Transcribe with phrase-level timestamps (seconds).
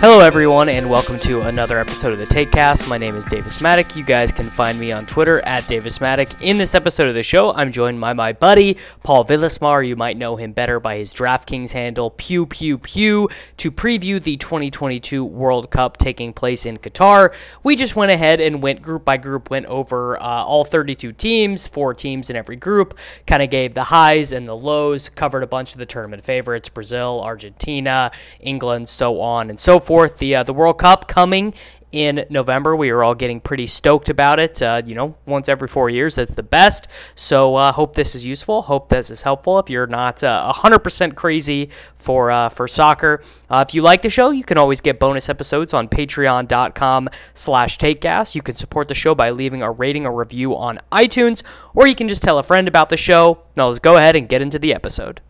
[0.00, 2.88] Hello, everyone, and welcome to another episode of the Takecast.
[2.88, 3.94] My name is Davis Maddock.
[3.94, 6.40] You guys can find me on Twitter at Davis Maddock.
[6.40, 9.86] In this episode of the show, I'm joined by my buddy Paul Villasmar.
[9.86, 14.38] You might know him better by his DraftKings handle Pew Pew Pew to preview the
[14.38, 17.34] 2022 World Cup taking place in Qatar.
[17.62, 21.66] We just went ahead and went group by group, went over uh, all 32 teams,
[21.66, 25.46] four teams in every group, kind of gave the highs and the lows, covered a
[25.46, 30.18] bunch of the tournament favorites Brazil, Argentina, England, so on and so forth forth.
[30.18, 31.52] The uh, the World Cup coming
[31.90, 32.76] in November.
[32.76, 34.62] We are all getting pretty stoked about it.
[34.62, 36.86] Uh, you know, once every four years, that's the best.
[37.16, 38.62] So, uh, hope this is useful.
[38.62, 39.58] Hope this is helpful.
[39.58, 44.10] If you're not uh, 100% crazy for uh, for soccer, uh, if you like the
[44.10, 48.36] show, you can always get bonus episodes on Patreon.com/slash Takecast.
[48.36, 51.42] You can support the show by leaving a rating or review on iTunes,
[51.74, 53.42] or you can just tell a friend about the show.
[53.56, 55.20] Now, let's go ahead and get into the episode.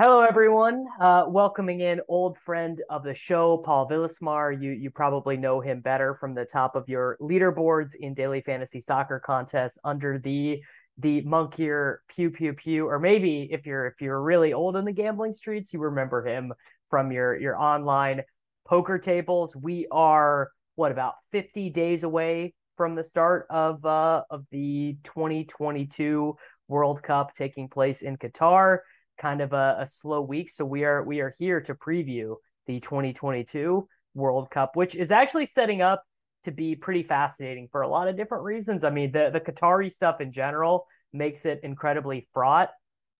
[0.00, 0.86] Hello, everyone.
[1.00, 4.52] Uh, welcoming in old friend of the show, Paul Villasmar.
[4.62, 8.80] You you probably know him better from the top of your leaderboards in daily fantasy
[8.80, 10.62] soccer contests under the
[10.98, 14.92] the monkier pew pew pew, or maybe if you're if you're really old in the
[14.92, 16.52] gambling streets, you remember him
[16.90, 18.22] from your your online
[18.68, 19.56] poker tables.
[19.56, 26.36] We are what about 50 days away from the start of uh, of the 2022
[26.68, 28.78] World Cup taking place in Qatar
[29.18, 30.50] kind of a, a slow week.
[30.50, 35.46] So we are we are here to preview the 2022 World Cup, which is actually
[35.46, 36.02] setting up
[36.44, 38.84] to be pretty fascinating for a lot of different reasons.
[38.84, 42.70] I mean, the the Qatari stuff in general makes it incredibly fraught,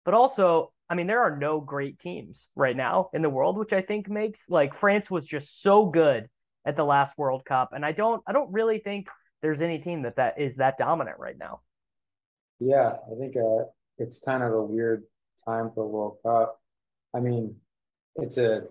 [0.04, 3.72] but also, I mean, there are no great teams right now in the world, which
[3.72, 6.28] I think makes like France was just so good
[6.64, 9.08] at the last World Cup, and I don't I don't really think
[9.42, 11.60] there's any team that that is that dominant right now.
[12.60, 13.64] Yeah, I think uh,
[13.98, 15.04] it's kind of a weird
[15.42, 16.60] time for World Cup.
[17.14, 17.56] I mean,
[18.16, 18.64] it's a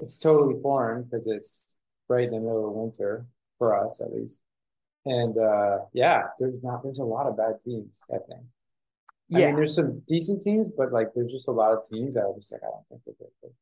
[0.00, 1.74] it's totally foreign because it's
[2.08, 3.26] right in the middle of winter
[3.58, 4.42] for us at least.
[5.04, 8.44] And uh, yeah, there's not there's a lot of bad teams, I think.
[9.28, 9.38] Yeah.
[9.38, 12.22] I mean, there's some decent teams, but like there's just a lot of teams that
[12.22, 13.52] are just like I don't think they're good.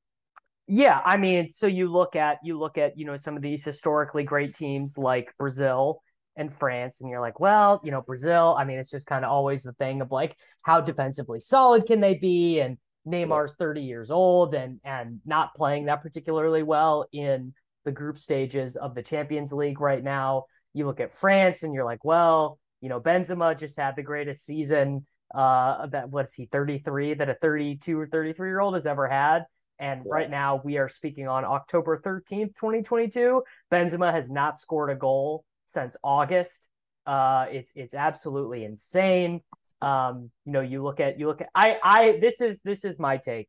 [0.69, 3.65] Yeah, I mean, so you look at you look at you know some of these
[3.65, 6.03] historically great teams like Brazil
[6.37, 8.57] and France, and you're like, well, you know, Brazil.
[8.59, 12.01] I mean, it's just kind of always the thing of like, how defensively solid can
[12.01, 12.61] they be?
[12.61, 17.55] And Neymar's 30 years old and and not playing that particularly well in
[17.85, 20.45] the group stages of the Champions League right now.
[20.75, 24.45] You look at France, and you're like, well, you know, Benzema just had the greatest
[24.45, 29.09] season uh that what's he 33 that a 32 or 33 year old has ever
[29.09, 29.45] had
[29.81, 30.13] and yeah.
[30.13, 33.43] right now we are speaking on October 13th 2022
[33.73, 36.69] Benzema has not scored a goal since August.
[37.07, 39.41] Uh, it's it's absolutely insane.
[39.83, 42.99] Um, you know, you look at you look at I I this is this is
[42.99, 43.49] my take.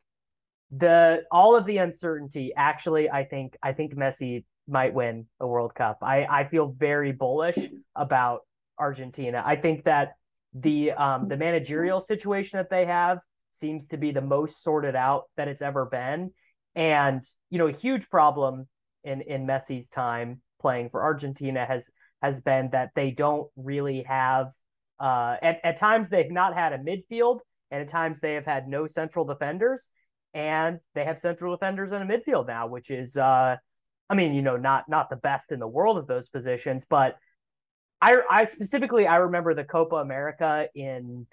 [0.72, 5.74] The all of the uncertainty actually I think I think Messi might win a World
[5.74, 6.00] Cup.
[6.02, 7.58] I I feel very bullish
[7.96, 8.42] about
[8.78, 9.42] Argentina.
[9.46, 10.14] I think that
[10.54, 13.20] the um the managerial situation that they have
[13.54, 16.32] seems to be the most sorted out that it's ever been.
[16.76, 18.68] And you know, a huge problem
[19.04, 21.90] in in Messi's time playing for Argentina has
[22.22, 24.48] has been that they don't really have
[25.00, 27.40] uh, at, at times they've not had a midfield
[27.72, 29.88] and at times they have had no central defenders
[30.34, 33.56] and they have central defenders in a midfield now which is uh,
[34.10, 37.18] i mean you know not not the best in the world of those positions but
[38.02, 41.26] i i specifically i remember the copa america in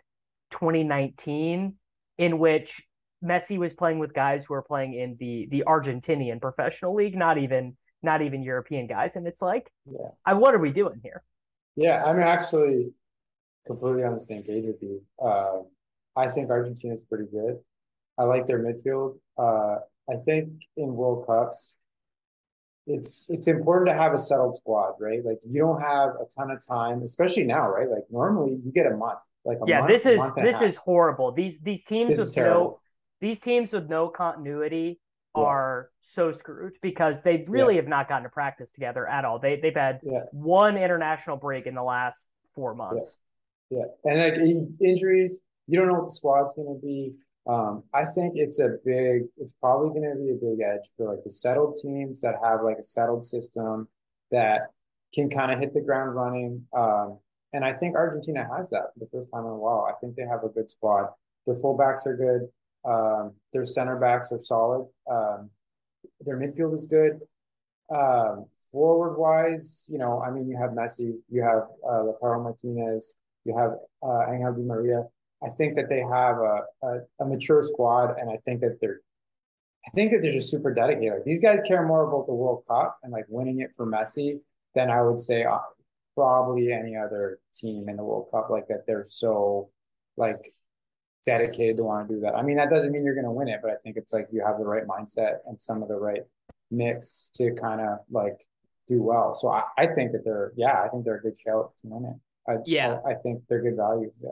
[0.51, 1.75] 2019
[2.19, 2.83] in which
[3.25, 7.39] messi was playing with guys who were playing in the the argentinian professional league not
[7.39, 9.17] even not even European guys.
[9.17, 11.23] And it's like, yeah, I, what are we doing here?
[11.77, 12.93] Yeah, I'm actually
[13.67, 15.03] completely on the same page with you.
[15.23, 15.61] Uh,
[16.17, 17.59] I think Argentina is pretty good.
[18.19, 19.19] I like their midfield.
[19.37, 19.79] Uh,
[20.09, 21.75] I think in World Cups,
[22.87, 25.25] it's it's important to have a settled squad, right?
[25.25, 27.89] Like you don't have a ton of time, especially now, right?
[27.89, 29.21] Like normally you get a month.
[29.45, 31.33] Like yeah, month, this is this is horrible.
[31.33, 32.81] These these teams this with no
[33.21, 35.01] these teams with no continuity
[35.35, 37.81] are so screwed because they really yeah.
[37.81, 39.39] have not gotten to practice together at all.
[39.39, 40.21] They they've had yeah.
[40.33, 43.17] one international break in the last four months.
[43.71, 44.37] Yeah, and like
[44.81, 47.15] injuries, you don't know what the squad's going to be.
[47.47, 49.25] Um, I think it's a big.
[49.37, 52.63] It's probably going to be a big edge for like the settled teams that have
[52.63, 53.89] like a settled system
[54.31, 54.71] that
[55.15, 56.67] can kind of hit the ground running.
[56.77, 57.19] Um,
[57.53, 59.89] and I think Argentina has that for the first time in a while.
[59.89, 61.09] I think they have a good squad.
[61.47, 62.49] Their fullbacks are good.
[62.85, 64.87] Um, their center backs are solid.
[65.11, 65.51] Um,
[66.21, 67.21] their midfield is good.
[67.95, 73.13] Um, forward wise, you know, I mean, you have Messi, you have uh, Lautaro Martinez,
[73.45, 73.73] you have
[74.03, 75.05] uh, Angel Di Maria.
[75.45, 79.01] I think that they have a, a, a, mature squad, and I think that they're
[79.87, 81.25] I think that they're just super dedicated.
[81.27, 84.41] These guys care more about the World Cup and like winning it for Messi
[84.75, 85.59] than I would say uh,
[86.15, 88.49] probably any other team in the World Cup.
[88.49, 89.69] Like that, they're so
[90.17, 90.55] like
[91.25, 92.35] dedicated to want to do that.
[92.35, 94.29] I mean, that doesn't mean you're going to win it, but I think it's like
[94.31, 96.23] you have the right mindset and some of the right
[96.71, 98.41] mix to kind of like
[98.89, 99.35] do well.
[99.35, 102.11] So I, I think that they're, yeah, I think they're a good shout to win
[102.11, 102.17] it.
[102.51, 104.11] I, yeah, I, I think they're good value.
[104.23, 104.31] Yeah.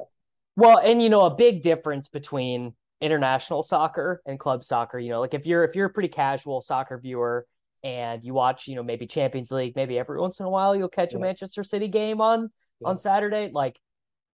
[0.57, 5.21] Well, and you know, a big difference between international soccer and club soccer, you know,
[5.21, 7.47] like if you're if you're a pretty casual soccer viewer
[7.83, 10.89] and you watch, you know, maybe Champions League, maybe every once in a while you'll
[10.89, 11.19] catch yeah.
[11.19, 12.51] a Manchester City game on
[12.81, 12.89] yeah.
[12.89, 13.81] on Saturday, like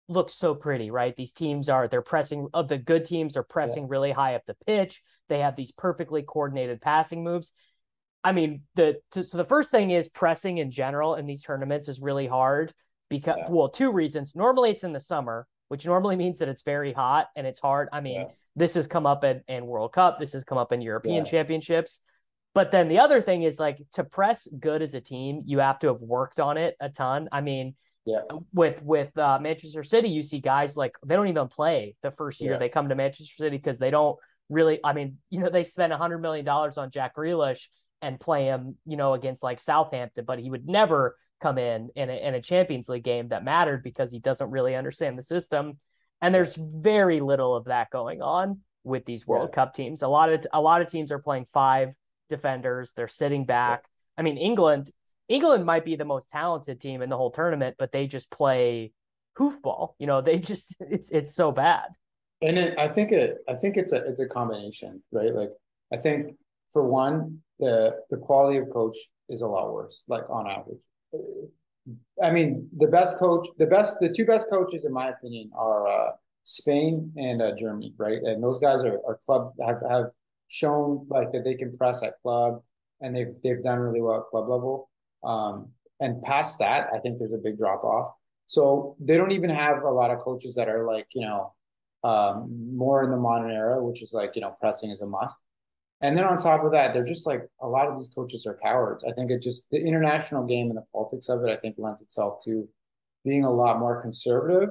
[0.08, 1.14] looks so pretty, right?
[1.16, 3.90] These teams are they're pressing of the good teams are pressing yeah.
[3.90, 5.02] really high up the pitch.
[5.28, 7.52] They have these perfectly coordinated passing moves.
[8.22, 11.88] I mean, the to, so the first thing is pressing in general in these tournaments
[11.88, 12.72] is really hard
[13.08, 13.50] because yeah.
[13.50, 14.34] well, two reasons.
[14.34, 17.88] Normally it's in the summer, which normally means that it's very hot and it's hard.
[17.92, 18.26] I mean, yeah.
[18.54, 22.00] this has come up in, in World Cup, this has come up in European Championships.
[22.54, 25.78] But then the other thing is like to press good as a team, you have
[25.80, 27.28] to have worked on it a ton.
[27.30, 27.74] I mean,
[28.06, 28.20] yeah.
[28.54, 32.40] With with uh, Manchester City, you see guys like they don't even play the first
[32.40, 32.58] year yeah.
[32.58, 34.16] they come to Manchester City because they don't
[34.48, 34.78] really.
[34.82, 37.66] I mean, you know, they spend a hundred million dollars on Jack Grealish
[38.00, 42.08] and play him, you know, against like Southampton, but he would never come in in
[42.08, 45.78] a, in a Champions League game that mattered because he doesn't really understand the system.
[46.22, 49.54] And there's very little of that going on with these World yeah.
[49.56, 50.02] Cup teams.
[50.02, 51.90] A lot of a lot of teams are playing five
[52.28, 52.92] defenders.
[52.94, 53.84] They're sitting back.
[54.16, 54.90] I mean, England
[55.28, 58.92] England might be the most talented team in the whole tournament, but they just play
[59.38, 59.94] hoofball.
[59.98, 61.88] You know, they just it's it's so bad.
[62.42, 65.34] And it, I think it I think it's a it's a combination, right?
[65.34, 65.50] Like
[65.92, 66.36] I think
[66.72, 68.96] for one, the the quality of coach
[69.28, 70.82] is a lot worse, like on average.
[72.22, 75.86] I mean, the best coach, the best, the two best coaches, in my opinion, are
[75.86, 76.12] uh,
[76.44, 78.20] Spain and uh, Germany, right?
[78.22, 80.06] And those guys are, are club have have
[80.48, 82.62] shown like that they can press at club,
[83.00, 84.90] and they've they've done really well at club level.
[85.26, 85.70] Um,
[86.00, 88.12] and past that, I think there's a big drop off.
[88.46, 91.52] So they don't even have a lot of coaches that are like, you know,
[92.04, 95.42] um, more in the modern era, which is like, you know, pressing is a must.
[96.00, 98.58] And then on top of that, they're just like a lot of these coaches are
[98.62, 99.02] cowards.
[99.02, 102.02] I think it just the international game and the politics of it, I think lends
[102.02, 102.68] itself to
[103.24, 104.70] being a lot more conservative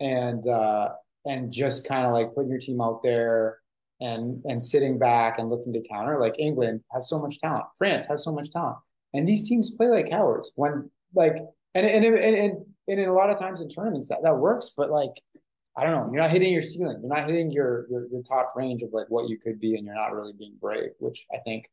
[0.00, 0.88] and uh,
[1.26, 3.58] and just kind of like putting your team out there
[4.00, 6.18] and and sitting back and looking to counter.
[6.18, 8.78] Like England has so much talent, France has so much talent.
[9.14, 11.36] And these teams play like cowards when like
[11.74, 14.72] and and and and, and in a lot of times in tournaments that that works,
[14.76, 15.12] but like
[15.76, 16.98] I don't know, you're not hitting your ceiling.
[17.00, 19.86] You're not hitting your, your your top range of like what you could be, and
[19.86, 21.68] you're not really being brave, which I think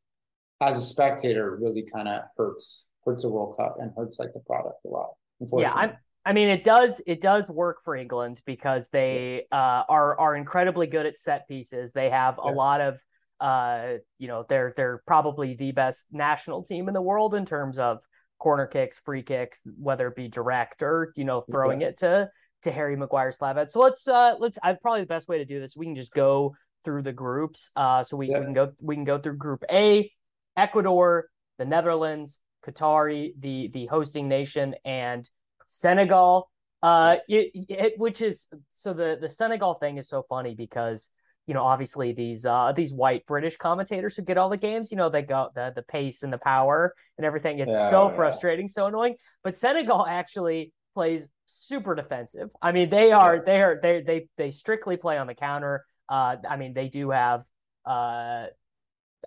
[0.62, 4.40] as a spectator really kind of hurts hurts a World Cup and hurts like the
[4.42, 5.12] product a lot.
[5.58, 10.20] Yeah, I'm I mean, it does it does work for England because they uh, are
[10.20, 11.94] are incredibly good at set pieces.
[11.94, 12.52] They have yeah.
[12.52, 13.04] a lot of
[13.40, 17.80] uh, you know, they're they're probably the best national team in the world in terms
[17.80, 18.04] of
[18.40, 22.30] corner kicks, free kicks, whether it be direct or you know throwing it to
[22.64, 23.72] to Harry Maguire Slavette.
[23.72, 25.76] So let's uh let's I probably the best way to do this.
[25.76, 27.72] We can just go through the groups.
[27.76, 28.40] Uh, so we, yeah.
[28.40, 30.12] we can go we can go through Group A,
[30.58, 35.30] Ecuador, the Netherlands, Qatari, the the hosting nation, and
[35.66, 36.50] Senegal.
[36.82, 41.12] Uh, it, it, which is so the the Senegal thing is so funny because
[41.50, 44.98] you know, obviously these uh these white British commentators who get all the games, you
[44.98, 47.58] know, they got the the pace and the power and everything.
[47.58, 48.16] It's yeah, so yeah.
[48.16, 49.16] frustrating, so annoying.
[49.44, 52.52] But Senegal actually plays super defensive.
[52.62, 53.42] I mean, they are yeah.
[53.44, 55.86] they are they they they strictly play on the counter.
[56.08, 57.46] Uh I mean, they do have
[57.84, 58.46] uh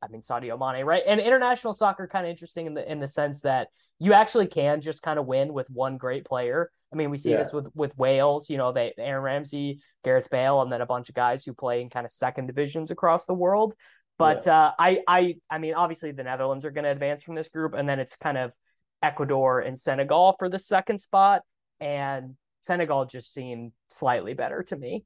[0.00, 1.02] I mean Sadio Mane, right?
[1.04, 3.66] And international soccer kind of interesting in the in the sense that
[3.98, 6.70] you actually can just kind of win with one great player.
[6.92, 7.38] I mean, we see yeah.
[7.38, 8.50] this with with Wales.
[8.50, 11.80] You know, they Aaron Ramsey, Gareth Bale, and then a bunch of guys who play
[11.80, 13.74] in kind of second divisions across the world.
[14.18, 14.66] But yeah.
[14.66, 17.74] uh, I I I mean, obviously the Netherlands are going to advance from this group,
[17.74, 18.52] and then it's kind of
[19.02, 21.42] Ecuador and Senegal for the second spot,
[21.80, 25.04] and Senegal just seemed slightly better to me.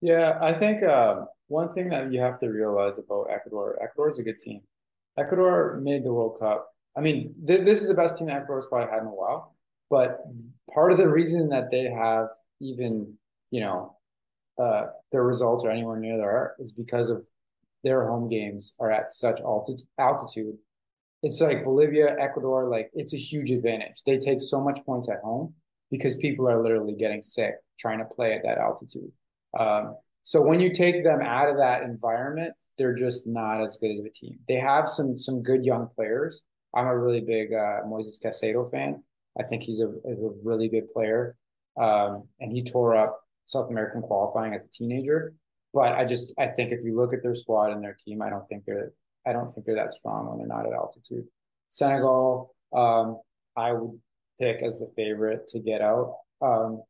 [0.00, 4.18] Yeah, I think uh, one thing that you have to realize about Ecuador, Ecuador is
[4.18, 4.62] a good team.
[5.18, 6.68] Ecuador made the World Cup.
[6.96, 9.54] I mean, th- this is the best team that Ecuador's probably had in a while.
[9.90, 10.20] But
[10.72, 12.28] part of the reason that they have
[12.60, 13.14] even,
[13.50, 13.96] you know,
[14.58, 17.24] uh, their results are anywhere near there is because of
[17.82, 19.86] their home games are at such altitude.
[19.98, 20.56] altitude.
[21.22, 24.02] It's like Bolivia, Ecuador, like it's a huge advantage.
[24.06, 25.54] They take so much points at home
[25.90, 29.10] because people are literally getting sick trying to play at that altitude.
[29.58, 33.98] Um, so when you take them out of that environment, they're just not as good
[33.98, 34.38] of a team.
[34.46, 36.42] They have some some good young players.
[36.74, 39.02] I'm a really big uh, Moises Caicedo fan.
[39.38, 41.36] I think he's a, a really good player.
[41.76, 45.34] Um, and he tore up South American qualifying as a teenager.
[45.72, 48.30] But I just I think if you look at their squad and their team, I
[48.30, 48.92] don't think they're
[49.26, 51.26] I don't think they're that strong when they're not at altitude.
[51.68, 53.20] Senegal, um,
[53.56, 53.98] I would
[54.40, 56.16] pick as the favorite to get out.
[56.42, 56.82] Um,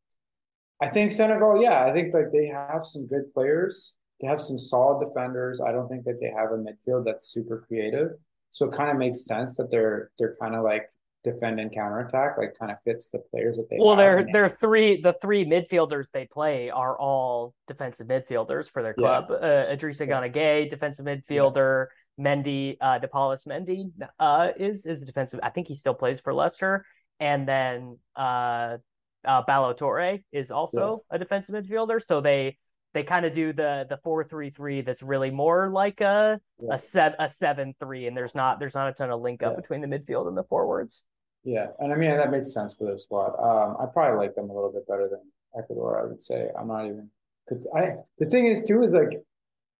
[0.80, 3.97] I think Senegal, yeah, I think like they have some good players.
[4.20, 5.61] They have some solid defenders.
[5.61, 8.12] I don't think that they have a midfield that's super creative.
[8.50, 10.88] So it kind of makes sense that they're they're kind of like
[11.24, 15.00] defend and counterattack, like kind of fits the players that they well, they're they're three
[15.00, 19.26] the three midfielders they play are all defensive midfielders for their club.
[19.30, 19.36] Yeah.
[19.36, 21.86] Uh, Idrissa Gana Gueye, defensive midfielder.
[21.88, 21.94] Yeah.
[22.20, 25.40] Mendy, uh, Nampalys Mendy uh, is is a defensive.
[25.42, 26.84] I think he still plays for Leicester,
[27.18, 28.76] and then uh,
[29.24, 31.16] uh, Ballo Touré is also yeah.
[31.16, 32.02] a defensive midfielder.
[32.02, 32.58] So they
[32.92, 36.75] they kind of do the the four three three that's really more like a yeah.
[36.75, 39.52] a set a seven three, and there's not there's not a ton of link up
[39.52, 39.61] yeah.
[39.61, 41.02] between the midfield and the forwards.
[41.44, 43.35] Yeah, and I mean that makes sense for their squad.
[43.38, 45.20] Um, I probably like them a little bit better than
[45.59, 46.00] Ecuador.
[46.02, 47.11] I would say I'm not even.
[47.49, 49.23] Could I the thing is too is like,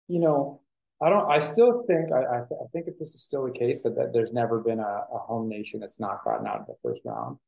[0.09, 0.61] you know,
[1.03, 1.31] I don't.
[1.31, 4.13] I still think I I, I think that this is still the case that, that
[4.13, 7.39] there's never been a, a home nation that's not gotten out of the first round.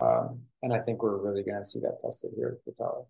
[0.00, 3.04] Um, and I think we're really going to see that tested here at Qatar.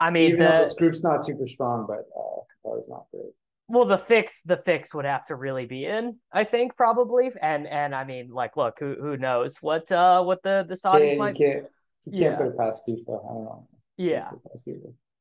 [0.00, 3.32] I mean, Even the, this group's not super strong, but uh, Qatar not great.
[3.66, 7.66] Well, the fix, the fix would have to really be in, I think, probably, and
[7.66, 11.18] and I mean, like, look, who who knows what uh what the the Saudis can't,
[11.18, 11.38] might.
[11.38, 11.66] You can't,
[12.06, 13.24] you can't put it past FIFA.
[13.24, 13.68] I don't know.
[13.96, 14.30] Yeah.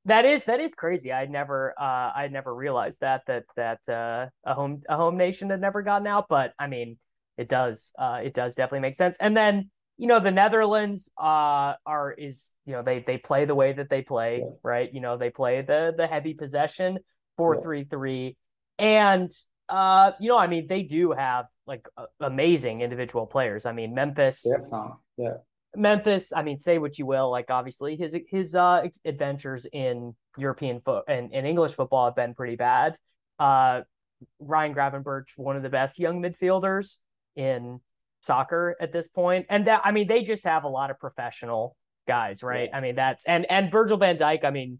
[0.05, 1.13] That is that is crazy.
[1.13, 5.49] I never uh I never realized that that that uh a home a home nation
[5.49, 6.97] had never gotten out, but I mean
[7.37, 9.15] it does uh it does definitely make sense.
[9.19, 13.55] And then you know the Netherlands uh are is you know they they play the
[13.55, 14.49] way that they play yeah.
[14.63, 14.89] right?
[14.91, 16.99] You know they play the the heavy possession
[17.37, 18.37] four three three.
[18.79, 19.31] And
[19.69, 23.65] uh you know I mean they do have like uh, amazing individual players.
[23.65, 25.35] I mean Memphis yeah Tom yeah.
[25.75, 30.81] Memphis I mean say what you will like obviously his his uh adventures in European
[30.81, 32.97] foot and, and English football have been pretty bad.
[33.37, 33.81] Uh
[34.39, 36.97] Ryan Gravenberch one of the best young midfielders
[37.35, 37.79] in
[38.23, 39.45] soccer at this point.
[39.49, 41.75] And that I mean, they just have a lot of professional
[42.07, 42.69] guys, right?
[42.71, 42.77] Yeah.
[42.77, 44.79] I mean, that's and and Virgil Van Dijk, I mean,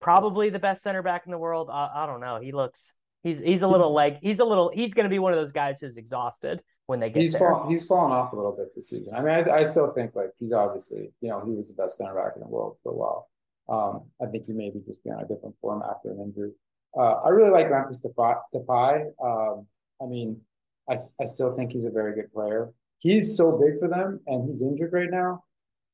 [0.00, 1.68] probably the best center back in the world.
[1.72, 2.40] I, I don't know.
[2.40, 5.32] He looks he's he's a little like he's a little he's going to be one
[5.32, 7.50] of those guys who's exhausted when they get he's there.
[7.50, 9.14] Fall, he's fallen off a little bit this season.
[9.14, 11.96] I mean, I, I still think like he's obviously you know he was the best
[11.96, 13.28] center back in the world for a while.
[13.68, 16.52] Um, I think he may be just be on a different form after an injury.
[16.96, 19.10] Uh, I really like Memphis Depay.
[19.22, 19.66] Um,
[20.00, 20.40] I mean,
[20.88, 22.72] I, I still think he's a very good player.
[22.98, 25.44] He's so big for them and he's injured right now.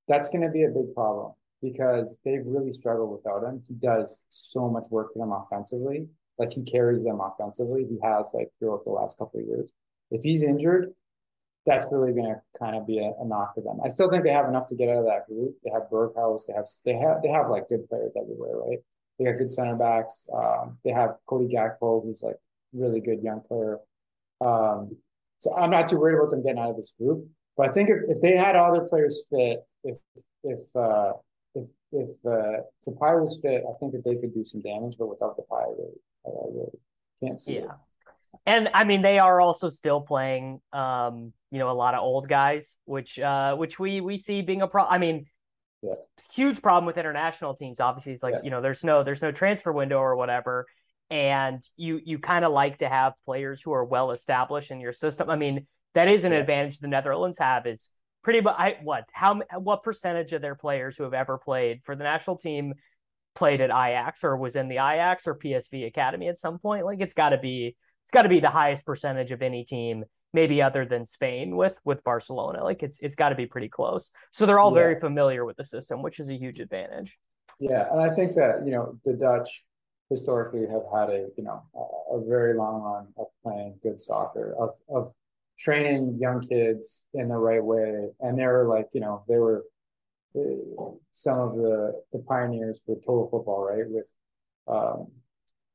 [0.09, 1.33] That's going to be a big problem
[1.63, 3.63] because they've really struggled without him.
[3.67, 6.09] He does so much work for them offensively.
[6.39, 7.87] Like he carries them offensively.
[7.89, 9.73] He has like throughout the last couple of years.
[10.11, 10.93] If he's injured,
[11.65, 13.79] that's really going to kind of be a, a, knock for them.
[13.85, 15.55] I still think they have enough to get out of that group.
[15.65, 16.47] They have Berghuis.
[16.47, 18.79] They have they have they have like good players everywhere, right?
[19.19, 20.29] They got good center backs.
[20.35, 22.37] Um, they have Cody Gakpo, who's like
[22.73, 23.79] really good young player.
[24.43, 24.97] Um,
[25.39, 27.27] so I'm not too worried about them getting out of this group.
[27.57, 29.99] But I think if, if they had all their players fit, if
[30.45, 31.13] if uh,
[31.55, 34.97] if if uh, Depay was fit, I think that they could do some damage.
[34.99, 36.79] But without Depay, I really, I really
[37.21, 37.65] can't see yeah.
[37.65, 37.71] it.
[38.47, 42.29] And I mean, they are also still playing, um, you know, a lot of old
[42.29, 44.95] guys, which uh, which we we see being a problem.
[44.95, 45.27] I mean,
[45.83, 45.95] yeah.
[46.33, 47.79] huge problem with international teams.
[47.79, 48.41] Obviously, it's like yeah.
[48.45, 50.67] you know, there's no there's no transfer window or whatever
[51.13, 54.95] and you you kind of like to have players who are well established in your
[54.95, 55.29] system.
[55.29, 56.39] I mean, that is an yeah.
[56.39, 57.91] advantage the Netherlands have is
[58.25, 61.95] pretty much I, what how what percentage of their players who have ever played for
[61.95, 62.73] the national team
[63.35, 66.87] played at Ajax or was in the Ajax or PSV academy at some point.
[66.87, 70.05] Like it's got to be it's got to be the highest percentage of any team
[70.33, 72.65] maybe other than Spain with with Barcelona.
[72.65, 74.11] Like it's it's got to be pretty close.
[74.31, 74.83] So they're all yeah.
[74.83, 77.19] very familiar with the system, which is a huge advantage.
[77.61, 79.63] Yeah, and I think that, you know, the Dutch
[80.13, 84.55] historically have had a you know a, a very long run of playing good soccer
[84.59, 85.13] of of
[85.59, 89.61] training young kids in the right way and they were like you know they were
[90.37, 91.77] uh, some of the
[92.13, 94.11] the pioneers for total football right with
[94.69, 95.07] um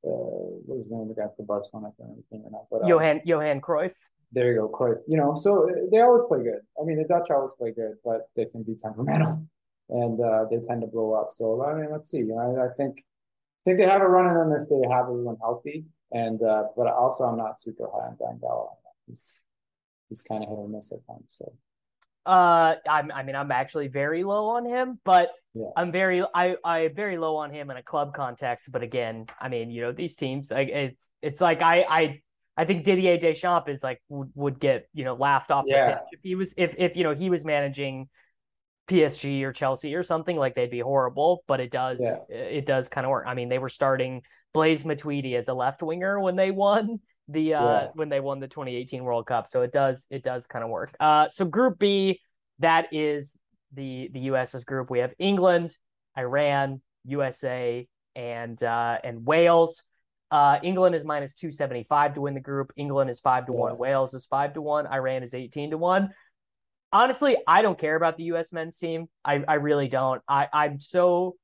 [0.06, 1.88] uh, what was the name of the guy for Barcelona?
[1.88, 3.94] I can't remember now, but um, Johan Johan Cruyff.
[4.32, 5.00] There you go, Cruyff.
[5.08, 6.62] You know, so uh, they always play good.
[6.80, 9.44] I mean, the Dutch always play good, but they can be temperamental
[9.90, 11.30] and uh, they tend to blow up.
[11.32, 12.20] So I mean, let's see.
[12.20, 13.04] You know, I, I think
[13.68, 15.86] think they have a run in them if they have everyone healthy.
[16.12, 18.70] And uh, but also I'm not super high on Van Gaal.
[19.08, 19.34] He's
[20.10, 21.36] he's kind of hit or miss at times.
[21.38, 21.54] So.
[22.26, 25.68] Uh, I'm, I mean, I'm actually very low on him, but yeah.
[25.78, 28.70] I'm very, I, I very low on him in a club context.
[28.70, 32.22] But again, I mean, you know, these teams, like it's, it's like I, I,
[32.58, 35.88] I think Didier Deschamps is like would, would get you know laughed off yeah.
[35.88, 38.10] the pitch if he was if if you know he was managing
[38.88, 42.18] PSG or Chelsea or something, like they'd be horrible, but it does yeah.
[42.30, 43.26] it does kind of work.
[43.28, 44.22] I mean, they were starting
[44.54, 47.88] Blaise Matuidi as a left winger when they won the uh Yeah.
[47.94, 49.48] when they won the 2018 World Cup.
[49.50, 50.96] So it does it does kind of work.
[51.00, 52.22] Uh so group B,
[52.60, 53.38] that is
[53.74, 54.90] the the US's group.
[54.90, 55.76] We have England,
[56.18, 59.84] Iran, USA, and uh and Wales.
[60.32, 62.72] Uh England is minus 275 to win the group.
[62.78, 63.60] England is 5 to Yeah.
[63.60, 63.78] 1.
[63.78, 64.88] Wales is 5 to 1.
[64.88, 66.10] Iran is 18 to 1.
[66.94, 69.08] Honestly, I don't care about the US men's team.
[69.26, 70.22] I I really don't.
[70.28, 71.36] I I'm so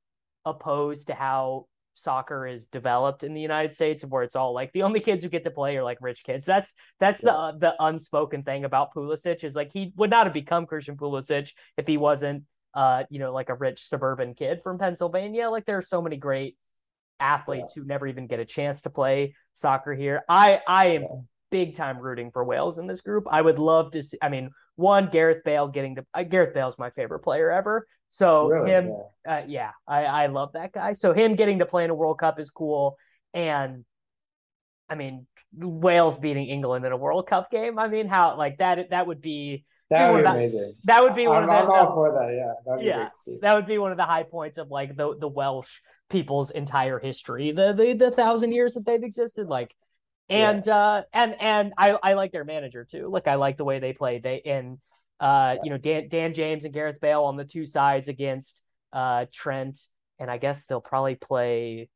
[0.44, 4.82] opposed to how soccer is developed in the United States, where it's all like the
[4.82, 6.46] only kids who get to play are like rich kids.
[6.46, 7.32] That's that's Yeah.
[7.32, 11.52] the the unspoken thing about Pulisic is like he would not have become Christian Pulisic
[11.76, 15.50] if he wasn't uh you know like a rich suburban kid from Pennsylvania.
[15.50, 16.56] Like there are so many great
[17.20, 20.22] athletes who never even get a chance to play soccer here.
[20.28, 21.20] I I am Yeah.
[21.50, 23.24] big time rooting for Wales in this group.
[23.30, 24.18] I would love to see.
[24.20, 27.86] I mean, one Gareth Bale getting the uh, Gareth Bale's my favorite player ever.
[28.10, 28.70] So Really?
[28.70, 28.92] him
[29.26, 29.36] Yeah.
[29.38, 30.92] uh, yeah, I, I love that guy.
[30.92, 32.96] So him getting to play in a World Cup is cool.
[33.32, 33.84] And
[34.88, 35.26] I mean,
[35.56, 37.78] Wales beating England in a World Cup game.
[37.78, 40.74] I mean, how like that that would be That would be that- amazing.
[40.84, 42.32] that would be one I'm, of I'm the, all for that.
[42.34, 43.08] Yeah, that'd Yeah.
[43.42, 45.78] that would be one of the high points of like the the Welsh
[46.10, 49.48] people's entire history, the the, the thousand years that they've existed.
[49.48, 49.74] Like,
[50.28, 53.08] and uh, and and I I like their manager too.
[53.10, 54.18] Like, I like the way they play.
[54.18, 54.78] They and
[55.20, 58.62] uh, you know Dan Dan James and Gareth Bale on the two sides against
[58.92, 59.78] uh Trent,
[60.18, 61.88] and I guess they'll probably play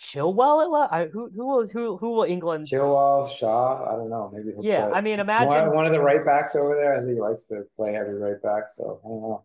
[0.00, 2.66] Chilwell at I, who who will who who will England?
[2.66, 4.30] Chilwell, Shaw, I don't know.
[4.32, 4.98] Maybe he'll Yeah, play.
[4.98, 6.94] I mean, imagine one, one of the right backs over there.
[6.94, 8.70] I think he likes to play heavy right back.
[8.70, 9.44] So I don't know.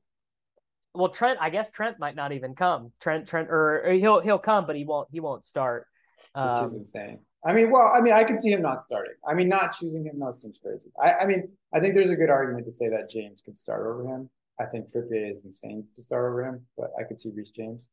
[0.94, 1.40] well Trent.
[1.42, 2.92] I guess Trent might not even come.
[3.00, 5.88] Trent Trent or, or he'll he'll come, but he won't he won't start.
[6.36, 7.20] which is Um, insane.
[7.46, 9.16] I mean, well, I mean, I can see him not starting.
[9.28, 10.90] I mean, not choosing him, that seems crazy.
[11.02, 13.86] I, I mean, I think there's a good argument to say that James could start
[13.86, 14.30] over him.
[14.60, 17.90] I think Trippier is insane to start over him, but I could see Reece James.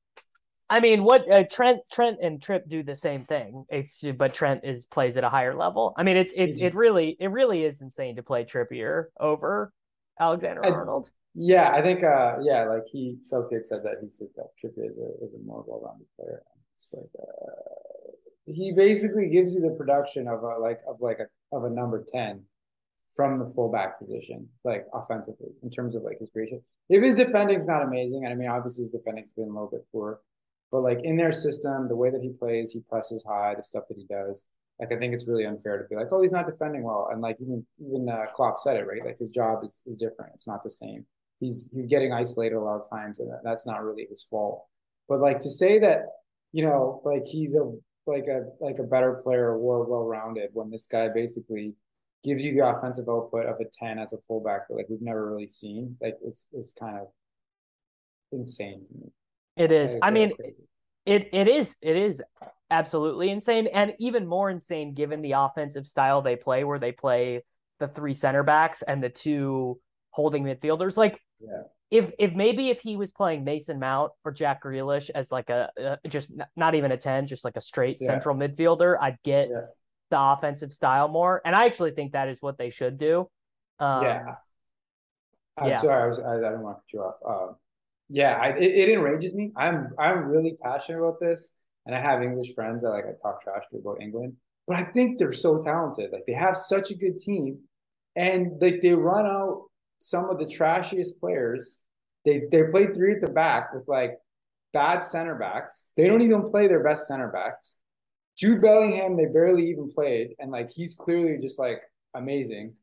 [0.69, 3.65] I mean, what uh, Trent Trent and Trip do the same thing.
[3.71, 5.95] It's but Trent is plays at a higher level.
[5.97, 9.73] I mean, it's it it really it really is insane to play Trippier over
[10.19, 11.11] Alexander I- Arnold.
[11.35, 14.99] Yeah, I think, uh, yeah, like he Southgate said that he said that Trippier is
[14.99, 16.43] a is a more well-rounded player.
[16.77, 18.11] It's like uh,
[18.53, 22.05] he basically gives you the production of a like of like a of a number
[22.13, 22.43] ten
[23.15, 26.63] from the fullback position, like offensively in terms of like his creation.
[26.89, 29.87] If his defending's not amazing, and I mean obviously his defending's been a little bit
[29.93, 30.21] poor,
[30.71, 33.85] but like in their system, the way that he plays, he presses high, the stuff
[33.89, 34.47] that he does.
[34.79, 37.21] Like I think it's really unfair to be like, oh, he's not defending well, and
[37.21, 39.05] like even even uh, Klopp said it right.
[39.05, 40.33] Like his job is is different.
[40.35, 41.05] It's not the same
[41.41, 44.67] he's he's getting isolated a lot of times, and that's not really his fault.
[45.09, 46.03] But like to say that,
[46.53, 47.73] you know, like he's a
[48.11, 51.75] like a like a better player or well rounded when this guy basically
[52.23, 55.31] gives you the offensive output of a ten as a fullback that like we've never
[55.31, 57.09] really seen, like is is kind of
[58.33, 59.13] insane to me.
[59.57, 59.97] It is.
[60.03, 60.55] I mean, crazy.
[61.07, 62.23] it it is it is
[62.71, 67.43] absolutely insane, and even more insane given the offensive style they play, where they play
[67.79, 70.97] the three center backs and the two holding midfielders.
[70.97, 71.63] Like, Yeah.
[71.91, 75.71] If if maybe if he was playing Mason Mount or Jack Grealish as like a,
[75.79, 78.09] a just not even a ten, just like a straight Yeah.
[78.09, 79.67] central midfielder, I'd get Yeah.
[80.11, 81.41] the offensive style more.
[81.45, 83.29] And I actually think that is what they should do.
[83.79, 84.35] Um, yeah.
[85.59, 85.79] I'm yeah.
[85.79, 87.49] sorry, I was I, I don't want to cut you off.
[87.51, 87.57] Um,
[88.09, 89.53] yeah, I, it, it enrages me.
[89.57, 91.51] I'm I'm really passionate about this,
[91.87, 94.35] and I have English friends that like I talk trash to about England,
[94.67, 96.11] but I think they're so talented.
[96.13, 97.59] Like they have such a good team,
[98.17, 99.70] and like they run out
[100.01, 101.83] some of the trashiest players.
[102.25, 104.19] They they play three at the back with like
[104.73, 105.93] bad center backs.
[105.97, 107.77] They don't even play their best center backs.
[108.37, 111.83] Jude Bellingham, they barely even played, and like he's clearly just like
[112.15, 112.75] amazing.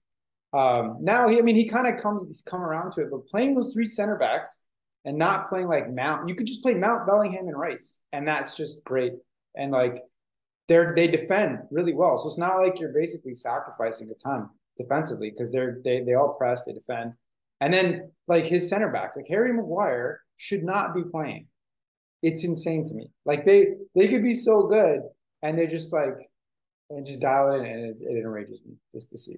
[0.54, 3.28] Um, now he, I mean, he kind of comes, he's come around to it, but
[3.28, 4.64] playing those three center backs
[5.04, 8.56] and not playing like Mount, you could just play Mount, Bellingham, and Rice, and that's
[8.56, 9.14] just great.
[9.56, 10.02] And like
[10.68, 15.30] they're they defend really well, so it's not like you're basically sacrificing a ton defensively
[15.32, 17.14] because they're they they all press, they defend,
[17.62, 21.48] and then like his center backs, like Harry Maguire should not be playing.
[22.22, 23.12] It's insane to me.
[23.26, 25.02] Like they they could be so good,
[25.42, 26.16] and they're just like
[26.90, 29.38] and just dial it in, and it, it enrages me just to see.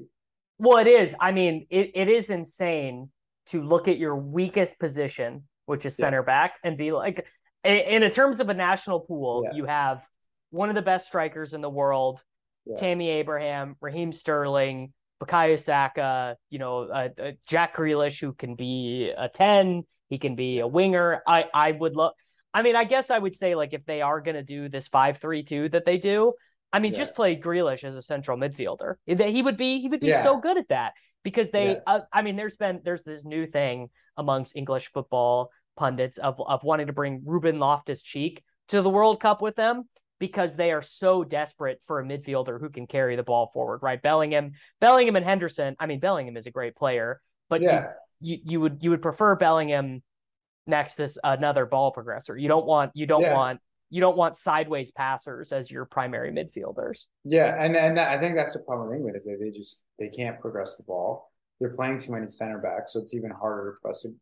[0.59, 1.15] Well, it is.
[1.19, 3.09] I mean, it, it is insane
[3.47, 6.05] to look at your weakest position, which is Yeah.
[6.05, 7.25] center back, and be like,
[7.63, 9.55] in, in terms of a national pool, Yeah.
[9.55, 10.05] you have
[10.51, 12.21] one of the best strikers in the world,
[12.65, 12.75] Yeah.
[12.75, 19.11] Tammy Abraham, Raheem Sterling, Bukayo Saka, you know, uh, uh, Jack Grealish, who can be
[19.15, 21.21] a 10, he can be a winger.
[21.27, 22.13] I, I would love,
[22.53, 24.87] I mean, I guess I would say, like, if they are going to do this
[24.87, 26.33] 5 3 2 that they do,
[26.71, 26.99] I mean, Yeah.
[26.99, 28.95] just play Grealish as a central midfielder.
[29.05, 30.23] He would be, he would be Yeah.
[30.23, 31.79] so good at that because they, Yeah.
[31.85, 36.63] uh, I mean, there's been, there's this new thing amongst English football pundits of, of
[36.63, 39.89] wanting to bring Ruben Loftus Cheek to the World Cup with them.
[40.19, 44.01] Because they are so desperate for a midfielder who can carry the ball forward, right?
[44.01, 45.75] Bellingham, Bellingham and Henderson.
[45.79, 47.91] I mean, Bellingham is a great player, but Yeah.
[48.19, 50.03] you, you, you would you would prefer Bellingham
[50.67, 52.39] next to another ball progressor.
[52.39, 53.33] You don't want you don't Yeah.
[53.33, 53.59] want
[53.91, 57.05] you don't want sideways passers as your primary midfielders.
[57.23, 59.83] Yeah, and and that, I think that's the problem with England is that they just
[59.97, 61.31] they can't progress the ball.
[61.59, 64.13] They're playing too many center backs, so it's even harder to press it,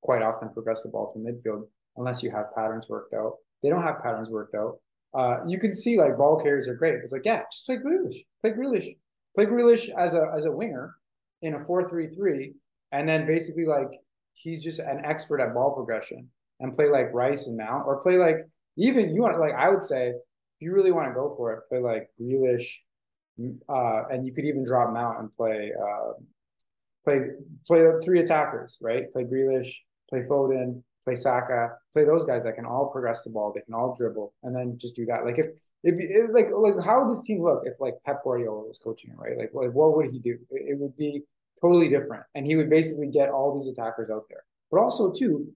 [0.00, 1.62] quite often progress the ball to midfield
[1.96, 3.34] unless you have patterns worked out.
[3.62, 4.78] They don't have patterns worked out.
[5.14, 6.94] Uh, you can see like ball carriers are great.
[6.94, 8.96] It's like yeah, just play Grealish, play Grealish,
[9.34, 10.94] play Grealish as a as a winger
[11.42, 12.54] in a four three three,
[12.92, 13.90] and then basically like
[14.34, 16.28] he's just an expert at ball progression
[16.60, 18.38] and play like Rice and Mount or play like
[18.76, 20.14] even you want like I would say if
[20.60, 22.66] you really want to go for it, play like Grealish,
[23.68, 26.12] uh, and you could even drop Mount and play uh,
[27.04, 27.20] play
[27.66, 29.12] play three attackers, right?
[29.12, 29.72] Play Grealish,
[30.08, 33.74] play Foden, play Saka, play those guys that can all progress the ball, they can
[33.74, 35.24] all dribble, and then just do that.
[35.24, 35.46] Like if
[35.84, 39.10] if, if like like how would this team look if like Pep Guardiola was coaching
[39.10, 39.36] it, right?
[39.36, 40.38] Like like what would he do?
[40.50, 41.22] It, it would be
[41.60, 44.44] totally different, and he would basically get all these attackers out there.
[44.70, 45.48] But also too,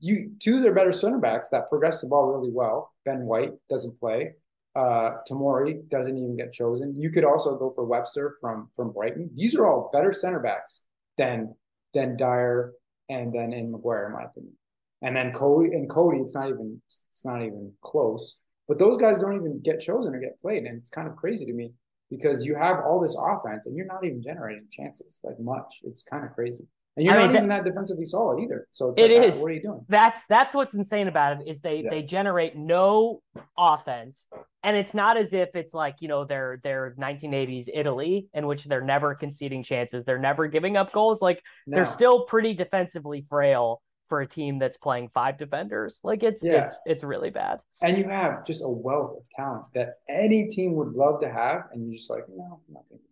[0.00, 2.92] you two of their better center backs that progress the ball really well.
[3.04, 4.34] Ben White doesn't play.
[4.74, 6.94] Uh, Tomori doesn't even get chosen.
[6.94, 9.30] You could also go for Webster from from Brighton.
[9.34, 10.84] These are all better center backs
[11.16, 11.54] than
[11.94, 12.72] than Dier
[13.08, 14.57] and then in Maguire, in my opinion.
[15.02, 18.38] And then Coady and Coady, it's not even it's not even close.
[18.66, 21.46] But those guys don't even get chosen or get played, and it's kind of crazy
[21.46, 21.72] to me
[22.10, 25.80] because you have all this offense and you're not even generating chances like much.
[25.84, 26.66] It's kind of crazy.
[26.96, 28.66] And you're I mean, not that- even that defensively solid either.
[28.72, 29.40] So it's It like, is.
[29.40, 29.86] what are you doing?
[29.88, 31.90] That's that's what's insane about it is they Yeah.
[31.90, 33.22] they generate no
[33.56, 34.26] offense,
[34.64, 38.64] and it's not as if it's like you know their their 1980s Italy in which
[38.64, 41.22] they're never conceding chances, they're never giving up goals.
[41.22, 46.00] Like they're still pretty defensively frail for a team that's playing five defenders.
[46.02, 46.64] Like it's Yeah.
[46.64, 47.62] it's it's really bad.
[47.82, 51.64] And you have just a wealth of talent that any team would love to have,
[51.72, 53.04] and you're just like, no, I'm not going to.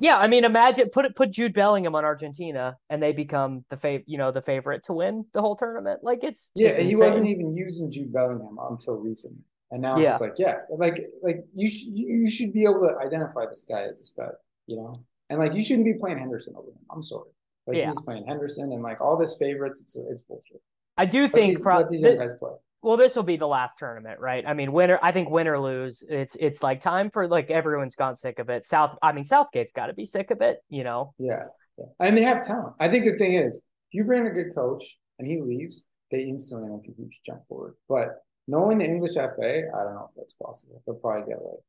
[0.00, 3.76] Yeah, I mean, imagine put it put Jude Bellingham on Argentina, and they become the
[3.76, 6.04] fav you know the favorite to win the whole tournament.
[6.04, 10.04] Like it's Yeah, it's he wasn't even using Jude Bellingham until recently, and now it's
[10.04, 10.10] Yeah.
[10.10, 13.82] just like, yeah, like like you sh- you should be able to identify this guy
[13.82, 14.34] as a stud,
[14.68, 14.94] you know,
[15.30, 16.78] and like you shouldn't be playing Henderson over him.
[16.92, 17.30] I'm sorry,
[17.68, 17.86] like Yeah.
[17.86, 19.80] he's playing Henderson and like all this favorites.
[19.82, 20.60] It's it's bullshit.
[20.96, 22.50] I do think these, pro- let these young guys play.
[22.82, 25.58] well this will be the last tournament right i mean winner i think win or
[25.60, 29.24] lose it's it's like time for like everyone's gone sick of it south i mean
[29.24, 31.44] southgate's got to be sick of it you know Yeah,
[31.78, 32.74] yeah, and they have talent.
[32.80, 34.84] I think the thing is, if you bring a good coach
[35.20, 37.74] and he leaves, they instantly make a huge jump forward.
[37.88, 38.08] But
[38.48, 40.82] knowing the English FA, I don't know if that's possible.
[40.86, 41.62] They'll probably get like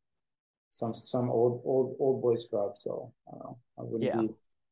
[0.72, 2.72] some some old old old boy scrub.
[2.78, 3.58] So I don't know.
[3.78, 4.22] I wouldn't Yeah.
[4.22, 4.30] be.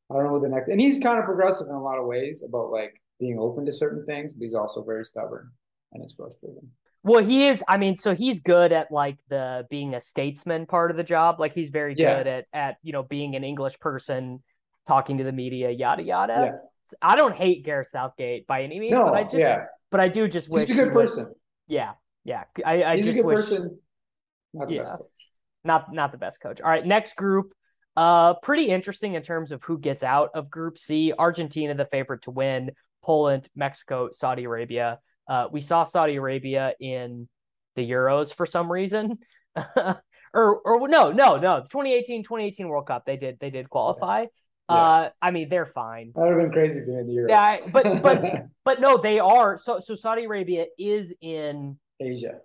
[0.09, 0.69] I don't know who the next.
[0.69, 3.71] And he's kind of progressive in a lot of ways about like being open to
[3.73, 5.51] certain things, but he's also very stubborn,
[5.93, 6.69] and it's frustrating.
[7.03, 10.89] well he is i mean so he's good at like the being a statesman part
[10.91, 12.17] of the job like he's very Yeah.
[12.17, 14.41] good at at you know being an english person
[14.87, 16.37] talking to the media yada yada
[16.91, 16.97] Yeah.
[17.01, 20.07] i don't hate gareth southgate by any means No, but i just yeah, but i
[20.09, 21.33] do just wish he's a he good would- person.
[21.67, 21.91] yeah
[22.25, 23.79] yeah i i he's just a good wish person.
[24.53, 24.81] Not the Yeah.
[24.81, 25.07] best coach.
[25.63, 26.59] not not the best coach.
[26.61, 27.53] All right, next group.
[27.97, 31.11] Uh pretty interesting in terms of who gets out of group C.
[31.17, 32.71] Argentina the favorite to win,
[33.03, 34.99] Poland, Mexico, Saudi Arabia.
[35.27, 37.27] Uh we saw Saudi Arabia in
[37.75, 39.17] the Euros for some reason.
[39.75, 39.97] or
[40.33, 41.61] or no, no, no.
[41.61, 44.21] 2018 2018 World Cup they did they did qualify.
[44.69, 44.75] Yeah.
[44.75, 46.11] Uh I mean they're fine.
[46.15, 47.29] That would have been crazy if they made the Euros.
[47.29, 49.57] Yeah, I- but- but- But no, they are.
[49.57, 52.35] So so Saudi Arabia is in Asia.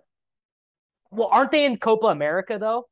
[1.11, 2.87] well, aren't they in Copa America though?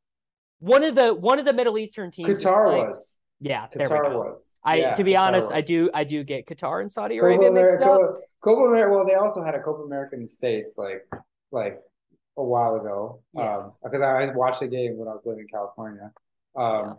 [0.62, 2.30] One of the one of the Middle Eastern teams.
[2.30, 3.18] Qatar playing- was.
[3.44, 4.18] Yeah, there we Qatar go.
[4.20, 4.56] was.
[4.64, 7.26] I Yeah, to be Qatar honest, I do I do get Qatar and Saudi Copa
[7.34, 8.20] Arabia mixed America, up.
[8.44, 8.96] Copa America.
[8.96, 11.08] Well, they also had a Copa America in the States, like
[11.52, 11.80] like
[12.38, 13.22] a while ago.
[13.34, 13.58] Yeah.
[13.58, 16.12] Um, because I watched the game when I was living in California.
[16.56, 16.94] Um, Yeah.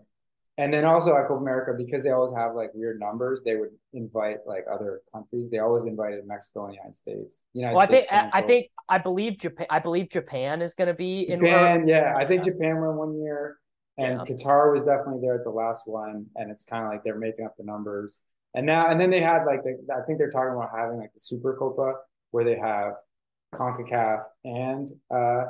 [0.59, 3.43] And then also at Copa America because they always have like weird numbers.
[3.43, 5.51] They would invite like other countries.
[5.51, 7.47] They always invited Mexico and the United States.
[7.55, 9.67] United Well, I States think I, I think I believe Japan.
[9.71, 11.41] I believe Japan is going to be in.
[11.41, 11.87] Japan.
[11.89, 13.57] Yeah, I think Japan won one year,
[13.97, 14.35] and Yeah.
[14.35, 16.27] Qatar was definitely there at the last one.
[16.37, 18.23] And it's kind of like they're making up the numbers.
[18.55, 21.13] And now, and then they had like the, I think they're talking about having like
[21.15, 21.95] the Super Copa
[22.33, 22.93] where they have
[23.55, 25.45] CONCACAF and uh,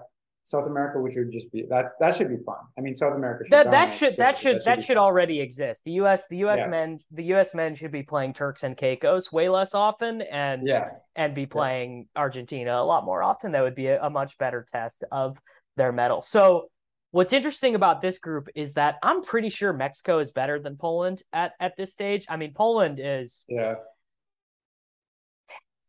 [0.45, 2.57] South America, which would just be that that should be fun.
[2.77, 5.83] I mean, South America should That that should that should that should already exist.
[5.85, 6.25] The U.S.
[6.29, 6.59] the U.S.
[6.59, 6.69] Yeah.
[6.69, 7.55] men the U.S.
[7.55, 12.09] men should be playing Turks and Caicos way less often, and Yeah, and be playing
[12.17, 13.53] Argentina a lot more often.
[13.53, 15.39] That would be a, a much better test of
[15.77, 16.23] their medal.
[16.23, 16.71] So,
[17.13, 21.23] what's interesting about this group is that I'm pretty sure Mexico is better than Poland
[21.33, 22.27] at at this stage.
[22.29, 23.75] I mean, Poland is yeah,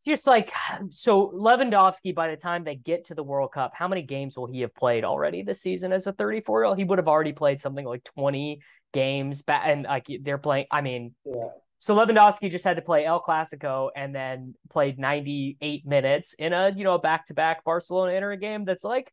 [0.06, 0.52] just like
[0.92, 4.48] so Lewandowski by the time they get to the World Cup, how many games will
[4.48, 6.78] he have played already this season as a 34 year old?
[6.78, 8.60] He would have already played something like 20
[8.94, 11.48] games back and like they're playing I mean Yeah.
[11.80, 16.72] so Lewandowski just had to play El Clasico and then played 98 minutes in a
[16.76, 19.12] you know a back to back Barcelona Inter game that's like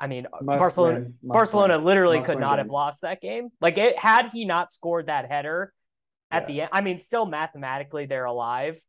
[0.00, 1.84] I mean uh, Must Barcelona win, Barcelona win.
[1.86, 3.48] literally Must could not have lost that game.
[3.60, 5.72] Like it had he not scored that header
[6.30, 6.46] at Yeah.
[6.46, 6.70] the end.
[6.72, 8.80] I mean, still mathematically they're alive.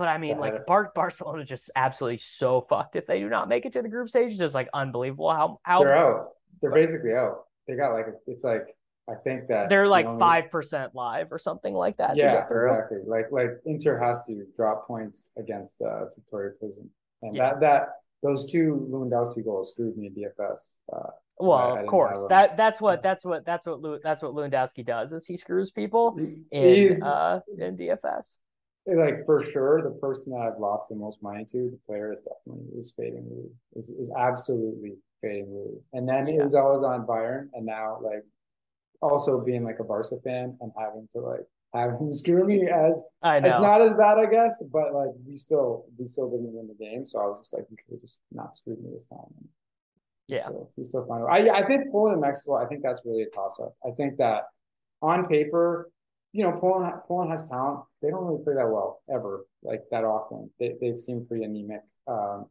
[0.00, 0.64] But I mean, The like.
[0.66, 4.08] Bar- Barcelona just absolutely so fucked if they do not make it to the group
[4.08, 4.30] stage.
[4.30, 6.28] It's just like unbelievable how how They're out.
[6.62, 7.44] They're basically out.
[7.68, 8.74] They got like it's like
[9.10, 12.46] I think that they're the like only- five percent live or something like that Yeah,
[12.50, 13.00] exactly.
[13.06, 16.88] Like like Inter has to drop points against uh, Viktoria Plzeň,
[17.20, 17.50] and Yeah.
[17.50, 17.88] that that
[18.22, 20.78] those two Lewandowski goals screwed me in DFS.
[20.90, 23.98] Uh, Well, I- I of didn't course, that that's what that's what that's what Lew-
[24.02, 26.16] that's what Lewandowski does is he screws people
[26.50, 28.38] in uh in DFS.
[28.86, 31.70] Like for sure the person that I've lost the most money to.
[31.70, 33.50] The player is definitely is fading Lewy.
[33.76, 35.80] Is is absolutely fading Lewy.
[35.92, 38.24] And then it was always on Bayern and now like
[39.02, 43.04] also being like a Barca fan and having to like have him screw me as
[43.22, 43.48] I know.
[43.48, 46.84] It's not as bad, I guess, but like we still we still didn't win the
[46.84, 49.18] game, so I was just like, you could just not screw me this time.
[49.38, 49.48] And
[50.26, 50.44] Yeah.
[50.44, 51.22] still, he's still fine.
[51.28, 52.54] I I think Poland and Mexico.
[52.56, 53.74] I think that's really a toss up.
[53.86, 54.44] I think that
[55.02, 55.90] on paper,
[56.32, 57.80] you know, Poland Poland has talent.
[58.02, 60.50] They don't really play that well ever, like that often.
[60.58, 61.82] They they seem pretty anemic.
[62.06, 62.46] Um,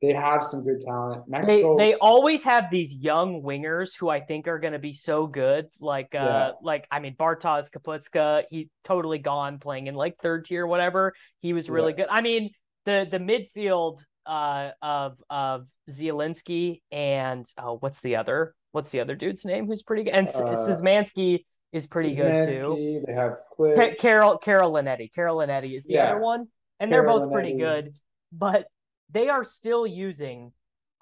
[0.00, 1.24] they have some good talent.
[1.26, 4.92] they Mexico, they always have these young wingers who I think are going to be
[4.92, 5.68] so good.
[5.80, 6.50] Like uh Yeah.
[6.62, 11.14] like I mean Bartosz Kapustka, he totally gone playing in like third tier whatever.
[11.40, 11.96] He was really Yeah.
[11.98, 12.06] good.
[12.10, 12.50] I mean
[12.84, 19.14] the the midfield uh of of Zielinski and oh what's the other what's the other
[19.14, 23.02] dude's name who's pretty good and Uh, Szymanski is pretty good too.
[23.06, 25.12] They have Ca- Karol Karol Linetty.
[25.14, 26.10] Karol Linetty is the Yeah.
[26.12, 27.94] other one, and they're Karol both pretty good.
[28.30, 28.66] But
[29.10, 30.52] they are still using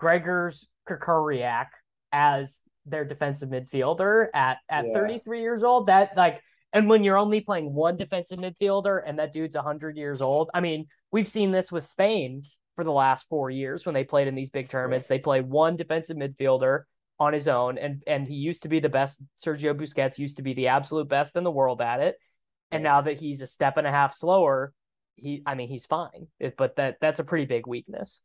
[0.00, 1.66] Grzegorz Krychowiak
[2.12, 4.92] as their defensive midfielder at at Yeah.
[4.94, 5.88] 33 years old.
[5.88, 6.40] That like,
[6.72, 10.60] and when you're only playing one defensive midfielder and that dude's 100 years old, I
[10.60, 12.42] mean, we've seen this with Spain
[12.76, 15.06] for the last four years when they played in these big tournaments.
[15.06, 16.84] They play one defensive midfielder
[17.20, 19.22] on his own, and and he used to be the best.
[19.44, 22.16] Sergio Busquets used to be the absolute best in the world at it,
[22.72, 24.72] and now that he's a step and a half slower,
[25.16, 26.28] he I mean he's fine.
[26.40, 28.20] It, but that that's a pretty big weakness.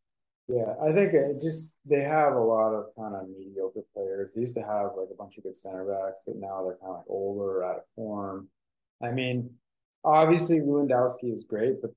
[0.48, 4.32] Yeah, I think it just they have a lot of kind of mediocre players.
[4.34, 6.92] They used to have like a bunch of good center backs, and now they're kind
[6.92, 8.48] of like older, out of form.
[9.04, 9.50] I mean,
[10.06, 11.92] obviously Lewandowski is great, but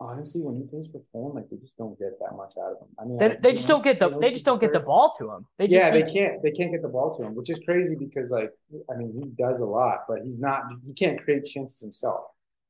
[0.00, 2.78] honestly, when he plays for Poland, like they just don't get that much out of
[2.80, 2.88] him.
[2.98, 5.12] I mean, They, like, they just don't get the they just don't get the ball
[5.18, 5.46] to him.
[5.58, 7.96] They just, Yeah, they can't they can't get the ball to him, which is crazy
[7.96, 8.50] because like
[8.92, 12.24] I mean he does a lot, but he's not he can't create chances himself.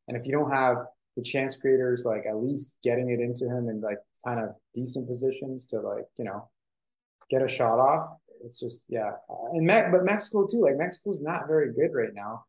[0.09, 0.77] And if you don't have
[1.17, 5.07] the chance creators like at least getting it into him in like kind of decent
[5.09, 6.49] positions to like, you know,
[7.31, 9.11] get a shot off, it's just yeah.
[9.53, 12.45] And Me- but Mexico too, like Mexico's not very good right now.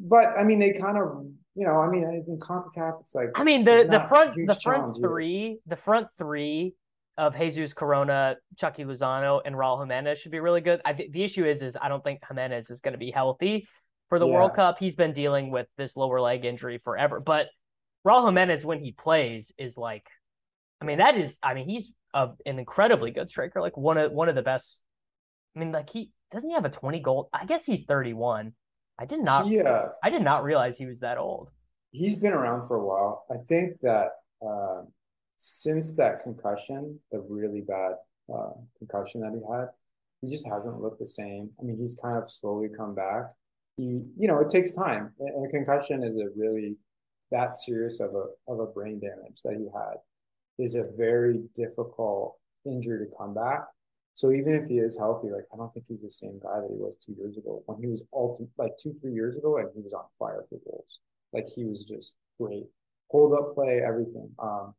[0.00, 3.42] But I mean they kind of you know, I mean in CONCACAF it's like I
[3.42, 5.08] mean the the front the front challenge either.
[5.08, 6.74] three the front three
[7.18, 10.82] of Jesus Corona, Chucky Lozano, and Raul Jimenez should be really good.
[10.84, 13.66] I the issue is is I don't think Jimenez is going to be healthy
[14.10, 14.78] for the World Cup.
[14.78, 17.48] He's been dealing with this lower leg injury forever, but
[18.06, 20.06] Raul Jimenez when he plays is like,
[20.80, 24.12] I mean that is I mean he's a, an incredibly good striker, like one of
[24.12, 24.82] one of the best.
[25.56, 27.30] I mean like he doesn't he have a twenty goal?
[27.32, 28.52] I guess he's thirty one.
[28.98, 31.50] I did not He, uh, I did not realize he was that old.
[31.92, 33.24] he's been around for a while.
[33.30, 34.08] I think that
[34.46, 34.82] uh,
[35.36, 37.92] since that concussion, the really bad
[38.34, 39.68] uh, concussion that he had,
[40.22, 41.50] he just hasn't looked the same.
[41.60, 43.24] I mean, he's kind of slowly come back.
[43.76, 45.12] He, you know, it takes time.
[45.20, 46.76] And a concussion is a really
[47.30, 49.96] that serious of a of a brain damage that he had
[50.58, 53.64] is a very difficult injury to come back.
[54.16, 56.70] So even if he is healthy, like I don't think he's the same guy that
[56.70, 59.68] he was two years ago when he was ultimate like two, three years ago and
[59.74, 61.00] he was on fire for goals.
[61.34, 62.64] Like he was just great.
[63.10, 64.30] Hold up play, everything.
[64.38, 64.72] Um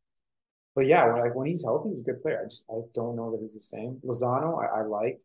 [0.75, 2.41] but yeah, when, like when he's healthy, he's a good player.
[2.41, 4.01] I just I don't know that he's the same.
[4.03, 5.21] Lozano, I, I like.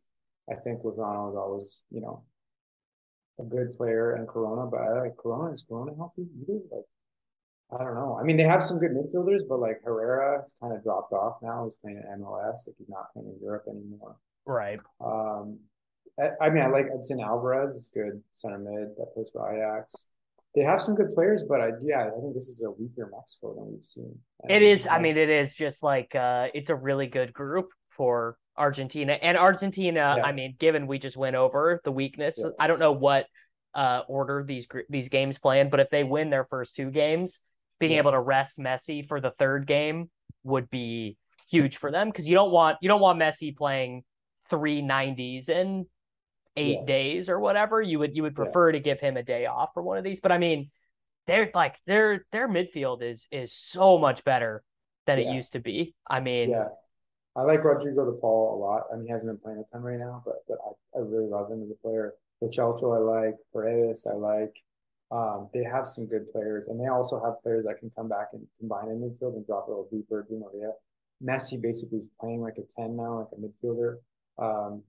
[0.51, 2.23] I think Lozano is always, you know,
[3.41, 5.53] a good player and Corona, but I like Corona.
[5.53, 6.61] Is Corona healthy either?
[6.71, 6.85] Like
[7.79, 8.19] I don't know.
[8.21, 11.37] I mean, they have some good midfielders, but like Herrera has kind of dropped off
[11.43, 11.65] now.
[11.65, 12.67] He's playing in MLS.
[12.67, 14.17] Like he's not playing in Europe anymore.
[14.45, 14.79] Right.
[15.05, 15.59] Um,
[16.21, 20.07] I, I mean, I like Edson Alvarez is good center mid that plays for Ajax.
[20.55, 23.55] They have some good players, but I yeah, I think this is a weaker Mexico
[23.55, 24.19] than we've seen.
[24.51, 24.87] It is.
[24.87, 29.39] I mean, it is just like uh, it's a really good group for Argentina and
[29.39, 30.17] Argentina.
[30.19, 30.25] Yeah.
[30.25, 32.51] I mean, given we just went over the weakness, Yeah.
[32.59, 33.27] I don't know what
[33.75, 37.41] uh, order these these games play in, but if they win their first two games,
[37.79, 37.99] being Yeah.
[37.99, 40.11] able to rest Messi for the third game
[40.45, 41.17] would be
[41.49, 44.05] huge for them because you don't want you don't want Messi playing
[44.49, 45.87] three nineties in
[46.57, 46.85] eight Yeah.
[46.85, 47.81] days or whatever.
[47.81, 48.45] You would you would Yeah.
[48.45, 50.21] prefer to give him a day off for one of these.
[50.21, 50.71] But I mean,
[51.27, 54.63] they're like their their midfield is is so much better
[55.07, 55.95] than it used to be.
[56.07, 56.69] I mean, Yeah.
[57.35, 58.85] I like Rodrigo de Paul a lot.
[58.93, 61.27] I mean, he hasn't been playing a ton right now, but but I, I really
[61.29, 62.15] love him as a player.
[62.41, 64.55] The Celso I like, Paredes I like.
[65.13, 68.29] Um, they have some good players, and they also have players that can come back
[68.33, 70.27] and combine in midfield and drop a little deeper.
[70.29, 70.73] Di Maria,
[71.23, 73.97] Messi basically is playing like a ten now, like a midfielder.
[74.39, 74.83] Um,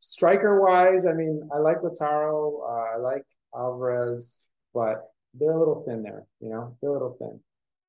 [0.00, 5.82] striker wise, I mean, I like Lautaro, uh, I like Alvarez, but they're a little
[5.86, 6.24] thin there.
[6.40, 7.38] You know, they're a little thin.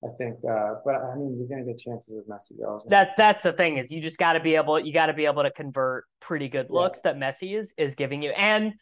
[0.03, 2.57] I think, uh, but I mean, you're gonna get chances with Messi.
[2.57, 4.91] You're always gonna that's that's the thing is you just got to be able you
[4.91, 6.79] got to be able to convert pretty good Yeah.
[6.81, 8.73] looks that Messi is is giving you and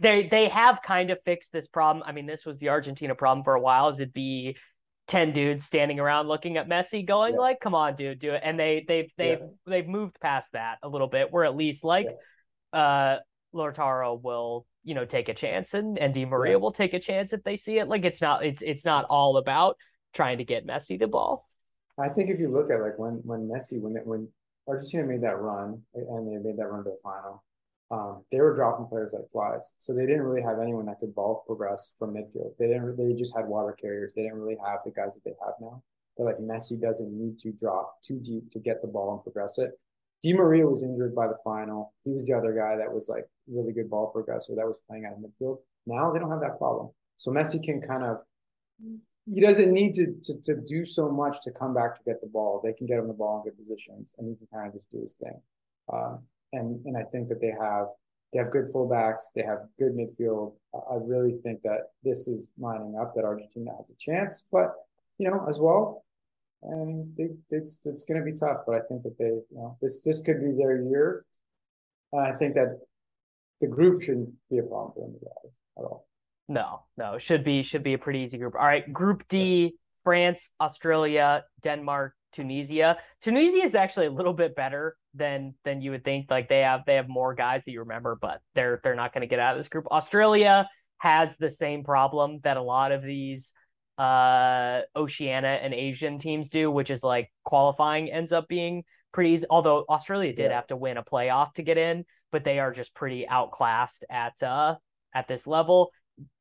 [0.00, 2.02] they they have kind of fixed this problem.
[2.06, 3.88] I mean, this was the Argentina problem for a while.
[3.88, 4.56] Is it'd be
[5.06, 7.40] ten dudes standing around looking at Messi, going Yeah.
[7.40, 9.46] like, "Come on, dude, do it." And they they've they've Yeah.
[9.66, 11.30] they've moved past that a little bit.
[11.32, 12.06] Where at least like
[12.72, 13.18] uh
[13.54, 16.56] Lautaro will you know take a chance and and Di Maria Yeah.
[16.58, 17.88] will take a chance if they see it.
[17.88, 19.76] Like it's not it's it's not all about
[20.12, 21.48] trying to get Messi the ball.
[21.96, 24.28] I think if you look at like when when Messi when it, when
[24.66, 27.44] Argentina made that run and they made that run to the final,
[27.94, 29.74] um, they were dropping players like flies.
[29.78, 32.56] So they didn't really have anyone that could ball progress from midfield.
[32.58, 32.96] They didn't.
[32.96, 34.14] They just had water carriers.
[34.14, 35.82] They didn't really have the guys that they have now.
[36.16, 39.58] But like Messi doesn't need to drop too deep to get the ball and progress
[39.58, 39.78] it.
[40.22, 41.92] Di Maria was injured by the final.
[42.04, 45.04] He was the other guy that was like really good ball progressor that was playing
[45.04, 45.58] out of midfield.
[45.86, 46.90] Now they don't have that problem.
[47.16, 48.22] So Messi can kind of
[49.32, 52.26] he doesn't need to, to to do so much to come back to get the
[52.26, 52.60] ball.
[52.62, 54.90] They can get him the ball in good positions, and he can kind of just
[54.90, 55.40] do his thing.
[55.92, 56.20] Um,
[56.54, 57.88] and and I think that they have
[58.32, 59.24] they have good fullbacks.
[59.34, 60.54] They have good midfield.
[60.74, 64.74] I really think that this is lining up that Argentina has a chance, but
[65.18, 66.04] you know as well.
[66.62, 69.76] And they, it's it's going to be tough, but I think that they you know
[69.80, 71.24] this this could be their year.
[72.12, 72.80] And I think that
[73.60, 76.06] the group shouldn't be a problem for them at all.
[76.48, 78.54] No, no, should be should be a pretty easy group.
[78.54, 82.98] All right, Group D: France, Australia, Denmark, Tunisia.
[83.22, 86.30] Tunisia is actually a little bit better than than you would think.
[86.30, 89.22] Like they have they have more guys that you remember, but they're they're not going
[89.22, 89.86] to get out of this group.
[89.90, 90.68] Australia
[90.98, 93.52] has the same problem that a lot of these
[93.98, 99.46] uh Oceania and Asian teams do, which is like qualifying ends up being pretty easy.
[99.48, 100.56] Although Australia did Yeah.
[100.56, 104.42] have to win a playoff to get in, but they are just pretty outclassed at
[104.42, 104.74] uh
[105.14, 105.92] at this level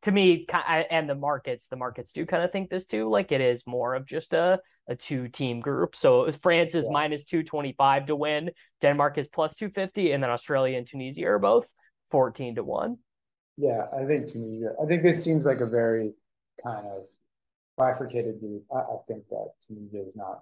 [0.03, 0.45] to me
[0.89, 3.95] and the markets the markets do kind of think this too like it is more
[3.95, 6.93] of just a a two team group so france is Yeah.
[6.93, 11.67] minus 225 to win denmark is plus 250 and then australia and tunisia are both
[12.11, 12.97] 14 to 1
[13.57, 14.73] Yeah, I think Tunisia.
[14.81, 16.13] I think this seems like a very
[16.63, 17.05] kind of
[17.77, 18.63] bifurcated group.
[18.71, 20.41] I, I think that Tunisia is not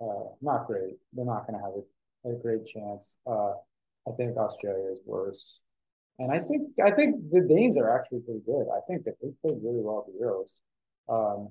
[0.00, 0.96] uh, not great.
[1.12, 3.16] They're not going to have a, a great chance.
[3.26, 3.52] Uh,
[4.08, 5.60] I think Australia is worse,
[6.18, 8.66] and I think I think the Danes are actually pretty good.
[8.74, 10.60] I think that they played really well at the Euros.
[11.08, 11.48] Um,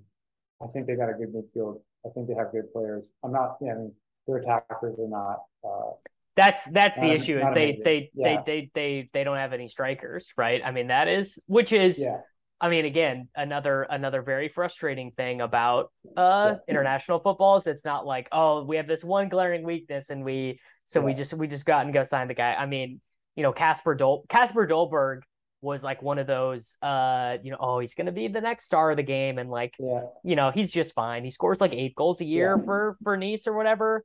[0.62, 1.82] I think they got a good midfield.
[2.06, 3.12] I think they have good players.
[3.24, 3.58] I'm not.
[3.62, 3.94] Yeah, I mean,
[4.28, 5.40] their attackers are not.
[5.64, 5.92] Uh,
[6.36, 8.38] that's that's the am- issue is they they, Yeah.
[8.38, 12.00] they they they they don't have any strikers right i mean that is which is
[12.00, 12.22] yeah,
[12.62, 16.58] I mean, again, another another very frustrating thing about uh Yeah.
[16.68, 20.60] international football is it's not like, oh, we have this one glaring weakness and we
[20.86, 22.54] so we just we just got and go sign the guy.
[22.54, 23.02] I mean,
[23.42, 25.22] you know, Casper Dol Kasper Dolberg
[25.64, 28.92] was like one of those uh, you know, oh, he's gonna be the next star
[28.92, 31.24] of the game and like, yeah, you know, he's just fine.
[31.24, 32.64] He scores like eight goals a year Yeah.
[32.64, 34.04] for for Nice or whatever.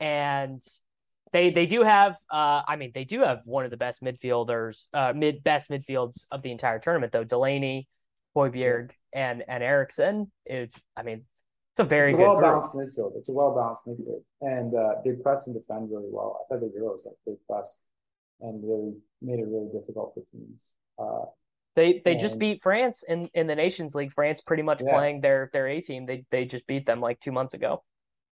[0.00, 0.62] And
[1.34, 4.86] they they do have uh I mean they do have one of the best midfielders
[4.94, 7.88] uh mid best midfields of the entire tournament though Delaney,
[8.34, 10.32] Højbjerg and and Eriksen.
[10.46, 11.26] It's I mean
[11.72, 13.18] it's a very it's a good well balanced midfield.
[13.18, 16.40] It's a well balanced midfield, and uh, they press and defend really well.
[16.40, 17.80] I thought the Euros like they pressed
[18.40, 20.74] and really made it really difficult for teams.
[20.98, 21.26] Uh,
[21.76, 24.12] They they just beat France in in the Nations League.
[24.12, 24.94] France pretty much Yeah.
[24.94, 26.06] playing their their A team.
[26.06, 27.82] They they just beat them like two months ago.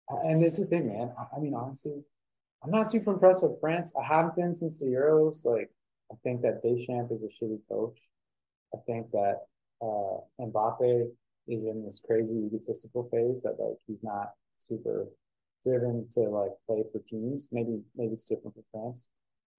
[0.09, 1.13] and it's the thing, man.
[1.19, 2.05] I, I mean, honestly,
[2.63, 3.93] I'm not super impressed with France.
[4.01, 5.45] I haven't been since the Euros.
[5.45, 5.71] Like,
[6.13, 7.99] I think that Deschamps is a shitty coach.
[8.75, 9.37] I think that
[9.83, 11.11] uh, Mbappe
[11.49, 15.07] is in this crazy egotistical phase that like he's not super
[15.63, 17.49] driven to like play for teams.
[17.53, 19.09] Maybe maybe it's different for France.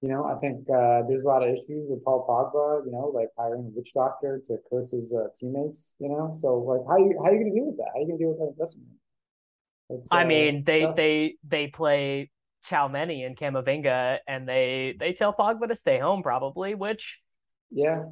[0.06, 2.86] You know, I think uh, there's a lot of issues with Paul Pogba.
[2.86, 5.96] You know, like hiring a witch doctor to curse his uh, teammates.
[6.00, 7.88] You know, so like how you how are you gonna deal with that?
[7.92, 8.88] How are you gonna deal with that investment?
[9.90, 10.96] It's, I uh, mean they tough.
[10.96, 12.30] they they play
[12.68, 17.20] Tchouameni and Camavinga and they they tell Pogba to stay home probably, which
[17.72, 18.04] Yeah.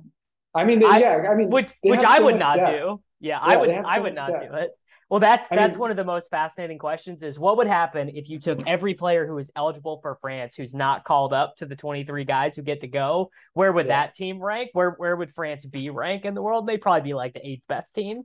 [0.55, 2.71] I mean, they, I- yeah, I mean, which which have I would not depth.
[2.71, 3.01] do.
[3.19, 4.49] Yeah, I would I would not depth.
[4.49, 4.71] do it.
[5.13, 8.09] Well, that's I that's mean- one of the most fascinating questions is what would happen
[8.15, 11.67] if you took every player who is eligible for France who's not called up to
[11.67, 13.29] the 23 guys who get to go?
[13.53, 14.05] Where would Yeah.
[14.05, 14.71] that team rank?
[14.73, 16.65] Where where would France be rank in the world?
[16.65, 18.23] They'd probably be like the eighth best team.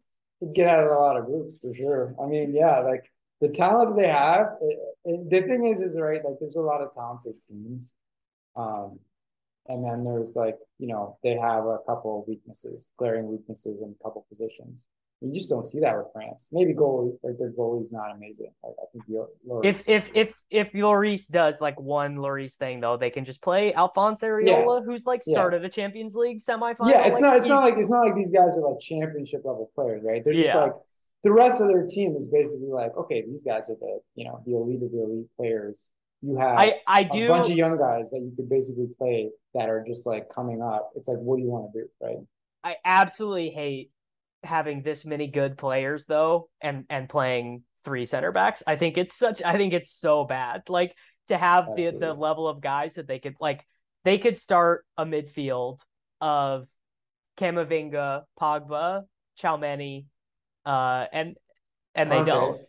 [0.55, 2.15] get out of a lot of groups for sure.
[2.19, 3.13] I mean, yeah, like
[3.43, 4.47] the talent they have.
[4.63, 6.25] It, it- the thing is, is right.
[6.25, 7.93] Like, there's a lot of talented teams,
[8.57, 8.99] um,
[9.67, 14.03] and then there's like you know they have a couple weaknesses, glaring weaknesses in a
[14.03, 14.89] couple positions.
[15.21, 16.49] You just don't see that with France.
[16.53, 18.53] Maybe goalie, like their goalie's not amazing.
[18.63, 19.05] Like I think
[19.49, 23.43] Lloris If if if if Lloris does like one Lloris thing though, they can just
[23.43, 25.35] play Alphonse Areola, who's like Yeah.
[25.35, 26.89] started a Champions League semifinal.
[26.89, 27.39] Yeah, it's not.
[27.39, 30.23] It's not like it's not like these guys are like championship level players, right?
[30.23, 30.63] They're just Yeah.
[30.65, 30.75] like
[31.25, 34.41] the rest of their team is basically like, okay, these guys are the you know
[34.47, 35.91] the elite of the elite players.
[36.23, 39.69] You have I do a bunch of young guys that you could basically play that
[39.69, 40.91] are just like coming up.
[40.95, 42.19] It's like, what do you want to do, right?
[42.63, 43.91] I absolutely hate
[44.45, 48.63] having this many good players though and and playing three center backs.
[48.67, 50.63] I think it's such I think it's so bad.
[50.69, 50.95] Like
[51.29, 53.65] to have the the level of guys that they could like
[54.05, 55.81] they could start a midfield
[56.21, 56.67] of
[57.37, 59.05] Camavinga, Pogba,
[59.41, 60.07] Tchouameni,
[60.67, 61.37] uh and
[61.95, 62.59] and they don't.
[62.59, 62.65] You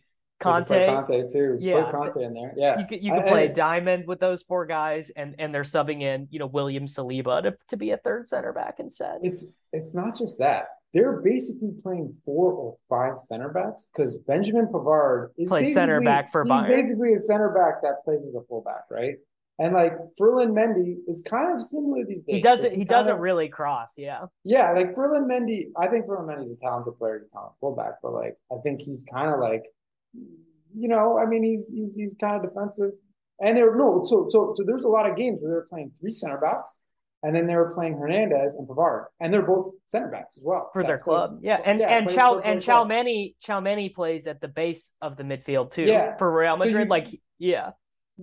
[0.54, 1.58] could play Kanté, Kanté too.
[1.60, 1.84] Yeah.
[1.84, 2.54] Put Kanté in there.
[2.56, 2.78] Yeah.
[2.80, 5.62] you could you I- could play I- Diamond with those four guys and and they're
[5.64, 9.18] subbing in, you know, William Saliba to, to be a third center back instead.
[9.22, 10.66] It's it's not just that.
[10.92, 16.32] They're basically playing four or five center backs because Benjamin Pavard is Plays center back
[16.32, 16.66] for he's Bayern.
[16.68, 19.14] basically a center back that plays as a fullback, right?
[19.60, 22.36] And like Ferland Mendy is kind of similar these days.
[22.36, 24.22] He doesn't he doesn't of- really cross, yeah.
[24.42, 27.94] Yeah, like Ferland Mendy, I think Ferland Mendy's a talented player, he's a talented fullback,
[28.02, 29.62] but like I think he's kind of like,
[30.74, 32.92] you know, I mean, he's he's he's kind of defensive.
[33.42, 36.10] And there no, so so so there's a lot of games where they're playing three
[36.10, 36.82] center backs,
[37.22, 40.70] and then they were playing Hernandez and Pavard, and they're both center backs as well
[40.72, 41.38] for their club.
[41.42, 42.60] Yeah, and yeah, and Chow and.
[42.60, 46.16] Tchouameni Tchouameni plays at the base of the midfield too Yeah.
[46.16, 46.84] for Real So Madrid.
[46.86, 47.08] you- like
[47.38, 47.70] yeah,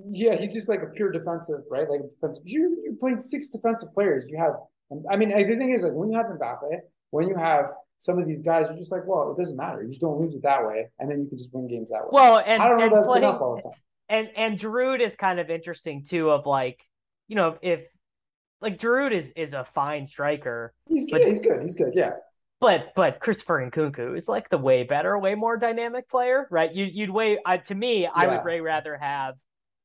[0.09, 1.89] Yeah, he's just like a pure defensive, right?
[1.89, 2.43] Like defensive.
[2.45, 4.29] You're, you're playing six defensive players.
[4.31, 4.53] You have,
[5.09, 6.79] I mean, the thing is, like when you have Mbappe,
[7.09, 7.65] when you have
[7.97, 9.81] some of these guys, you're just like, well, it doesn't matter.
[9.81, 12.03] You just don't lose it that way, and then you can just win games that
[12.03, 12.09] way.
[12.11, 13.71] well, and I don't know and if that's playing, enough all the time.
[14.09, 16.29] and and Giroud is kind of interesting too.
[16.29, 16.79] Of like,
[17.27, 17.89] you know, if
[18.61, 21.27] like Giroud is is a fine striker, He's but- good.
[21.27, 21.61] he's good.
[21.61, 21.93] He's good.
[21.95, 22.11] Yeah.
[22.59, 26.73] but but Christopher Nkunku is like the way better, way more dynamic player, right?
[26.73, 29.35] You you'd way I to me, I would way rather have.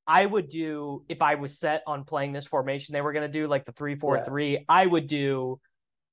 [0.06, 2.92] I would do if I was set on playing this formation.
[2.92, 4.24] They were going to do like the three four Yeah.
[4.24, 4.64] three.
[4.68, 5.60] I would do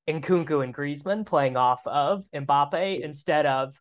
[0.08, 3.76] Nkunku and Griezmann playing off of Mbappe instead of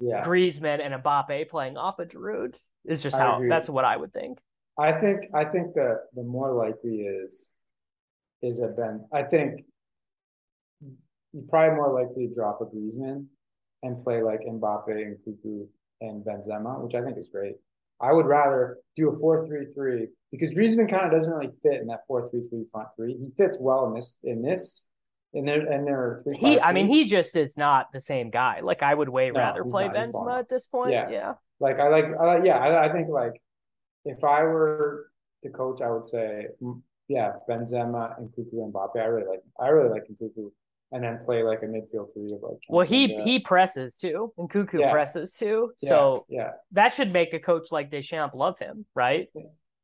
[0.00, 0.22] Yeah.
[0.24, 2.56] Griezmann and Mbappe playing off of Giroud.
[2.84, 3.48] Is just I how agree.
[3.48, 4.38] that's what I would think.
[4.78, 7.48] I think I think the the more likely is
[8.42, 9.06] is a Ben.
[9.12, 9.62] I think
[11.32, 13.26] you're probably more likely to drop a Griezmann
[13.82, 15.66] and play like Mbappe and Kuku
[16.00, 17.56] and Benzema, which I think is great.
[18.00, 22.00] I would rather do a four-three-three because Griezmann kind of doesn't really fit in that
[22.08, 23.14] four-three-three front three.
[23.14, 24.88] He fits well in this in this
[25.32, 26.36] in their in their three.
[26.36, 28.60] He, I mean, he just is not the same guy.
[28.60, 29.96] Like I would way No, rather play not.
[29.96, 30.92] Benzema at this point.
[30.92, 31.08] Yeah.
[31.08, 31.34] yeah.
[31.60, 33.40] Like I like, I like yeah, I, I think like
[34.04, 35.06] if I were
[35.42, 36.46] the coach, I would say,
[37.08, 38.96] yeah, Benzema and Kuku and Mbappe.
[38.96, 40.50] I really like, I really like Kuku,
[40.92, 42.60] and then play like a midfield three of like.
[42.68, 44.90] Well, he he presses too, and Cuckoo Yeah.
[44.90, 45.72] presses too.
[45.80, 49.28] Yeah, So yeah, that should make a coach like Deschamps love him, right?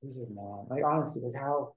[0.03, 0.67] he's a man.
[0.69, 1.75] Like honestly, like how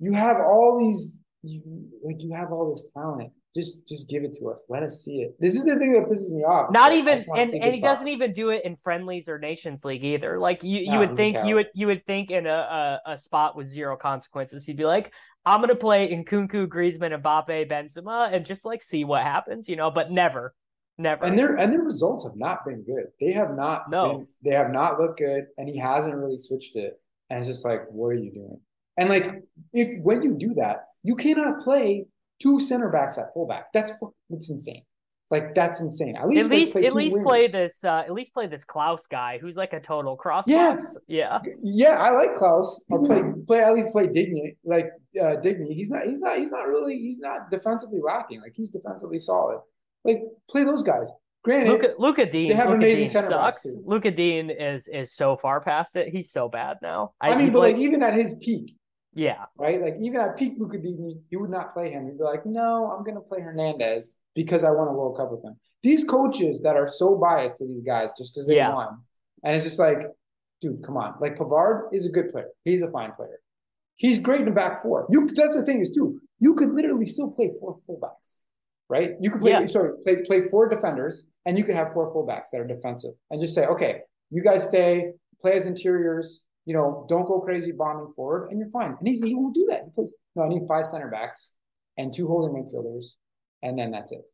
[0.00, 1.62] you have all these, you
[2.02, 3.32] like you have all this talent.
[3.54, 4.66] Just just give it to us.
[4.68, 5.34] Let us see it.
[5.40, 6.72] This is the thing that pisses me off.
[6.72, 10.04] Not I even, and, and he doesn't even do it in friendlies or Nations League
[10.04, 10.38] either.
[10.38, 13.56] Like you, you would think you would you would think in a, a a spot
[13.56, 15.12] with zero consequences, he'd be like,
[15.44, 19.74] I'm gonna play in Nkunku, Griezmann, Mbappe, Benzema, and just like see what happens, you
[19.74, 19.90] know.
[19.90, 20.54] But never,
[20.96, 21.24] never.
[21.24, 23.06] And their and their results have not been good.
[23.18, 24.18] They have not No.
[24.18, 27.00] been, they have not looked good, and he hasn't really switched it.
[27.30, 28.60] And it's just like, what are you doing?
[28.96, 29.42] And like,
[29.72, 32.06] if when you do that, you cannot play
[32.40, 33.72] two center backs at fullback.
[33.72, 33.92] That's
[34.28, 34.82] that's insane.
[35.30, 36.16] Like that's insane.
[36.16, 39.38] At least at least at least play this uh at least play this Clauss guy
[39.38, 40.44] who's like a total cross.
[40.48, 40.76] Yeah.
[41.06, 41.38] yeah.
[41.62, 42.84] Yeah, I like Clauss.
[42.90, 44.90] I'll play play at least play Digne like
[45.22, 45.72] uh Digne.
[45.72, 48.40] He's not he's not he's not really he's not defensively lacking.
[48.40, 49.60] Like he's defensively solid.
[50.04, 50.20] Like
[50.50, 51.12] play those guys.
[51.42, 52.48] Granted, Luca Luca Dean.
[52.48, 53.76] They have Luca amazing Dean center backs, sucks.
[53.86, 56.08] Luca Dean is is so far past it.
[56.08, 57.12] He's so bad now.
[57.20, 58.76] I, he mean, but like even at his peak,
[59.14, 59.80] yeah, right?
[59.80, 62.06] Like even at peak Luca Digne, you would not play him.
[62.06, 65.44] You'd be like, no, I'm gonna play Hernandez because I won a World Cup with
[65.44, 65.56] him.
[65.82, 68.72] These coaches that are so biased to these guys just because they Yeah.
[68.74, 68.98] won,
[69.44, 70.06] and it's just like,
[70.60, 71.14] dude, come on.
[71.20, 72.48] Like Pavard is a good player.
[72.64, 73.40] He's a fine player.
[73.96, 75.06] He's great in the back four.
[75.10, 76.20] You that's the thing is too.
[76.38, 78.40] You could literally still play four fullbacks,
[78.88, 79.12] right?
[79.20, 79.66] You could play Yeah.
[79.66, 83.40] sorry, play play four defenders and you could have four fullbacks that are defensive, and
[83.40, 86.44] just say, okay, you guys stay, play as interiors.
[86.66, 88.94] You know, don't go crazy bombing forward, and you're fine.
[88.98, 89.82] And he's, he won't do that.
[89.84, 91.56] He plays, no, I need five center backs
[91.96, 93.14] and two holding midfielders,
[93.62, 94.24] and then that's it.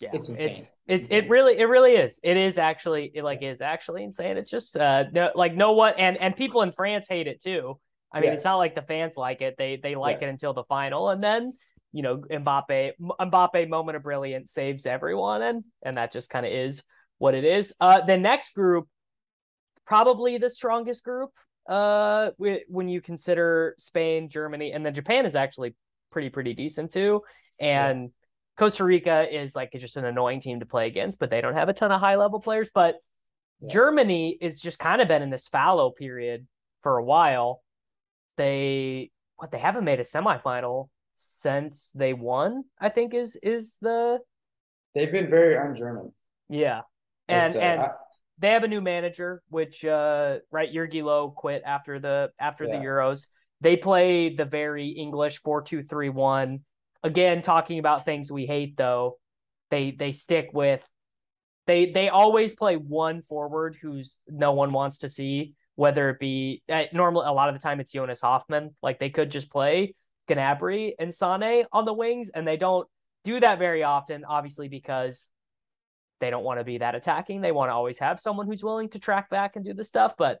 [0.00, 0.56] Yeah, It's insane.
[0.56, 2.18] It's, it's it really it really is.
[2.24, 4.36] It is actually it like is actually insane.
[4.36, 7.78] It's just uh no, like no one and and people in France hate it too.
[8.12, 8.34] I mean, Yeah.
[8.34, 9.54] it's not like the fans like it.
[9.56, 10.26] They they like Yeah.
[10.26, 11.52] it until the final, and then
[11.92, 16.50] you know Mbappe Mbappe moment of brilliance saves everyone, and and that just kind of
[16.52, 16.82] is
[17.18, 17.72] what it is.
[17.78, 18.88] Uh, the next group,
[19.86, 21.30] probably the strongest group.
[21.68, 22.30] Uh,
[22.68, 25.74] when you consider Spain, Germany, and then Japan is actually
[26.10, 27.22] pretty pretty decent too,
[27.58, 28.10] and.
[28.58, 31.70] Costa Rica is like just an annoying team to play against, but they don't have
[31.70, 32.68] a ton of high level players.
[32.74, 32.96] But
[33.60, 33.72] Yeah.
[33.72, 36.46] Germany is just kind of been in this fallow period
[36.82, 37.62] for a while.
[38.36, 44.18] They what they haven't made a semifinal since they won, I think is is the
[44.94, 46.12] They've been very un-German.
[46.50, 46.82] yeah.
[47.28, 47.94] And and I-
[48.42, 52.74] they have a new manager, which uh right, Jogi Löw quit after the after the
[52.74, 53.26] Euros.
[53.60, 56.60] They play the very English four two three one.
[57.04, 59.18] Again, talking about things we hate though.
[59.70, 60.86] They they stick with
[61.66, 66.62] they they always play one forward who's no one wants to see, whether it be
[66.68, 68.74] uh, normally a lot of the time it's Jonas Hofmann.
[68.82, 69.94] Like they could just play
[70.28, 72.88] Gnabry and Sane on the wings, and they don't
[73.22, 75.30] do that very often, obviously because
[76.22, 77.40] they don't want to be that attacking.
[77.40, 80.14] They want to always have someone who's willing to track back and do the stuff.
[80.16, 80.38] But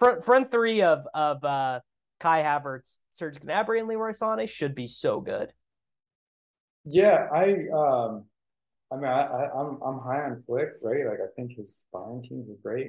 [0.00, 1.80] front front three of of uh,
[2.18, 5.52] Kai Havertz, Serge Gnabry, and Leroy Sane should be so good.
[6.84, 8.24] Yeah, I um
[8.92, 11.06] I mean I, I I'm I'm high on Flick, right?
[11.06, 12.88] Like I think his Bayern teams are great.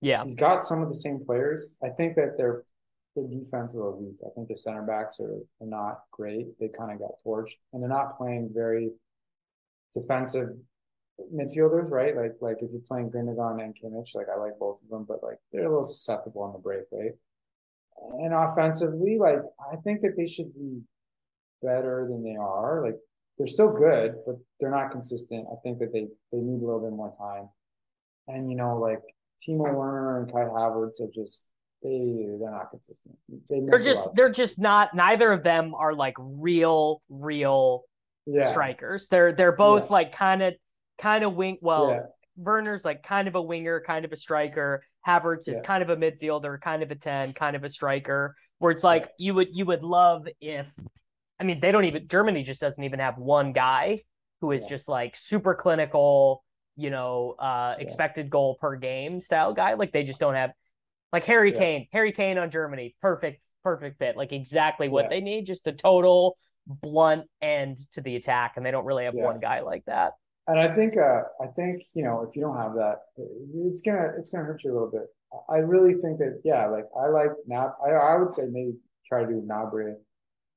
[0.00, 1.76] Yeah, He's got some of the same players.
[1.84, 2.64] I think that their
[3.14, 4.16] their defense is a weak.
[4.26, 6.58] I think their center backs are, are not great.
[6.58, 8.90] They kind of got torched, and they're not playing very
[9.94, 10.50] defensive
[11.34, 12.14] midfielders, right?
[12.16, 15.22] Like like if you're playing Gundogan and Kimmich, like I like both of them, but
[15.22, 17.12] like they're a little susceptible on the break, right?
[18.18, 19.38] And offensively, like
[19.72, 20.80] I think that they should be
[21.62, 22.82] better than they are.
[22.84, 22.96] Like
[23.38, 25.46] they're still good, but they're not consistent.
[25.50, 27.48] I think that they they need a little bit more time.
[28.28, 29.00] And you know, like
[29.46, 31.50] Timo Werner and Kai Havertz are just
[31.82, 33.16] they they're not consistent.
[33.48, 34.94] They they're just they're just not.
[34.94, 37.84] Neither of them are like real real
[38.26, 39.08] yeah strikers.
[39.08, 39.92] They're they're both Yeah.
[39.92, 40.54] like kind of
[40.98, 41.58] kind of wing.
[41.60, 44.84] Well, yeah Werner's like kind of a winger, kind of a striker.
[45.06, 45.60] Havertz is Yeah.
[45.60, 48.36] kind of a midfielder, kind of a 10, kind of a striker.
[48.58, 50.70] Where it's like you would you would love if
[51.40, 54.02] I mean they don't even Germany just doesn't even have one guy
[54.40, 54.68] who is Yeah.
[54.68, 56.44] just like super clinical,
[56.76, 59.74] you know, uh expected goal per game style guy.
[59.74, 60.52] Like they just don't have
[61.12, 61.58] like Harry Yeah.
[61.58, 61.88] Kane.
[61.92, 64.16] Harry Kane on Germany, perfect, perfect fit.
[64.16, 65.08] Like exactly what Yeah.
[65.10, 68.54] they need, just a total blunt end to the attack.
[68.56, 69.24] And they don't really have Yeah.
[69.24, 70.14] one guy like that.
[70.48, 74.12] And I think uh I think you know if you don't have that, it's gonna
[74.16, 75.06] it's gonna hurt you a little bit.
[75.48, 77.70] I really think that yeah, like I like Nab.
[77.84, 78.74] I I would say maybe
[79.08, 79.94] try to do Gnabry,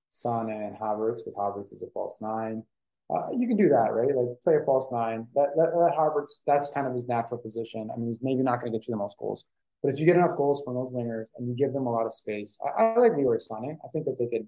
[0.09, 2.63] Sane, and Havertz with Havertz as a false nine.
[3.09, 4.15] Uh, you can do that, right?
[4.15, 5.27] Like play a false nine.
[5.33, 7.89] That that, that Havertz that's kind of his natural position.
[7.91, 9.43] I mean, he's maybe not going to get you the most goals,
[9.81, 12.05] but if you get enough goals from those wingers and you give them a lot
[12.05, 13.77] of space, I, I like Leroy Sané.
[13.83, 14.47] I think that they could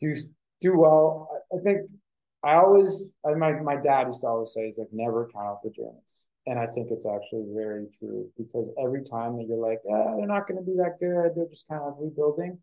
[0.00, 0.14] do
[0.62, 1.28] do well.
[1.52, 1.90] I, I think
[2.44, 5.62] I always, I, my my dad used to always say, he's like, never count out
[5.62, 9.80] the Germans, and I think it's actually very true because every time that you're like,
[9.90, 12.58] ah, they're not going to be that good, they're just kind of rebuilding,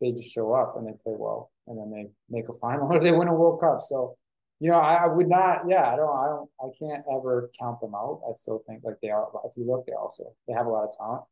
[0.00, 3.00] they just show up and they play well, and then they make a final or
[3.00, 3.80] they win a World Cup.
[3.82, 4.16] So,
[4.60, 7.80] you know, I, I would not, yeah, I don't, I don't, I can't ever count
[7.80, 8.22] them out.
[8.28, 9.28] I still think like they are.
[9.44, 11.22] If you look, they also they have a lot of talent.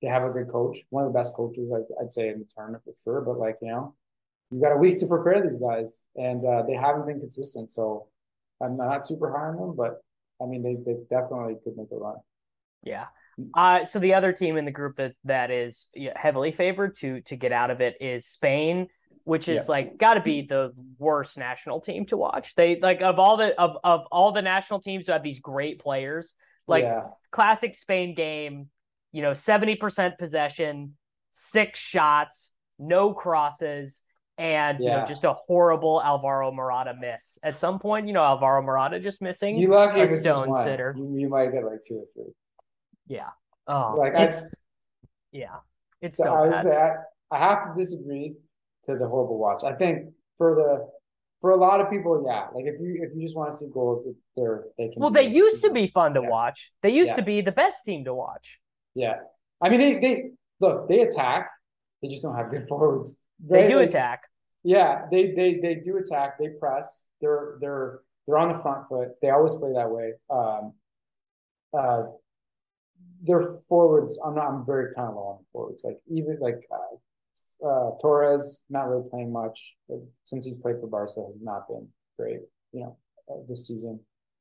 [0.00, 2.46] They have a good coach, one of the best coaches, I'd, I'd say in the
[2.56, 3.20] tournament for sure.
[3.20, 3.94] But like you know,
[4.50, 7.70] you got a week to prepare these guys, and uh, they haven't been consistent.
[7.70, 8.08] So
[8.62, 10.00] I'm not super high on them, but
[10.42, 12.16] I mean, they, they definitely could make a run.
[12.82, 13.06] Yeah.
[13.54, 15.86] Uh, so the other team in the group that that is
[16.16, 18.88] heavily favored to to get out of it is Spain,
[19.24, 19.70] which is Yeah.
[19.72, 22.54] like got to be the worst national team to watch.
[22.56, 25.78] They like of all the of of all the national teams who have these great
[25.80, 26.34] players,
[26.66, 28.70] like yeah, classic Spain game,
[29.12, 30.96] you know, 70% possession,
[31.30, 34.02] six shots, no crosses,
[34.38, 37.38] and you know, just a horrible Alvaro Morata miss.
[37.42, 39.58] At some point, you know, Alvaro Morata just missing.
[39.58, 40.64] you lucky a stone one.
[40.64, 40.94] sitter.
[40.96, 42.32] You, you might get like two or three.
[43.06, 43.30] Yeah.
[43.66, 44.42] Oh, Like I, it's
[45.32, 45.56] yeah.
[46.00, 46.62] It's so so I bad.
[46.64, 46.92] say I,
[47.32, 48.34] I have to disagree
[48.84, 49.64] to the horrible watch.
[49.64, 50.88] I think for the
[51.40, 53.66] for a lot of people, yeah, like if you if you just want to see
[53.72, 55.00] goals, they're they can.
[55.00, 56.28] Well, they used to be fun to Yeah.
[56.28, 56.72] watch.
[56.82, 57.16] They used Yeah.
[57.16, 58.58] to be the best team to watch.
[58.94, 59.16] Yeah,
[59.60, 60.30] I mean they they
[60.60, 61.50] look they attack,
[62.02, 63.24] they just don't have good forwards.
[63.40, 63.68] They right?
[63.68, 64.24] do attack.
[64.64, 66.38] Yeah, they they they do attack.
[66.38, 67.06] They press.
[67.20, 69.08] They're they're they're on the front foot.
[69.22, 70.12] They always play that way.
[70.30, 70.74] Um,
[71.72, 72.02] uh,
[73.22, 74.46] their forwards, I'm not.
[74.46, 75.84] I'm very kind of low on forwards.
[75.84, 79.76] Like even like uh, uh, Torres, not really playing much
[80.24, 81.24] since he's played for Barca.
[81.24, 82.40] Has not been great.
[82.72, 82.96] You know,
[83.30, 84.00] uh, this season.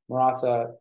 [0.09, 0.71] Morata,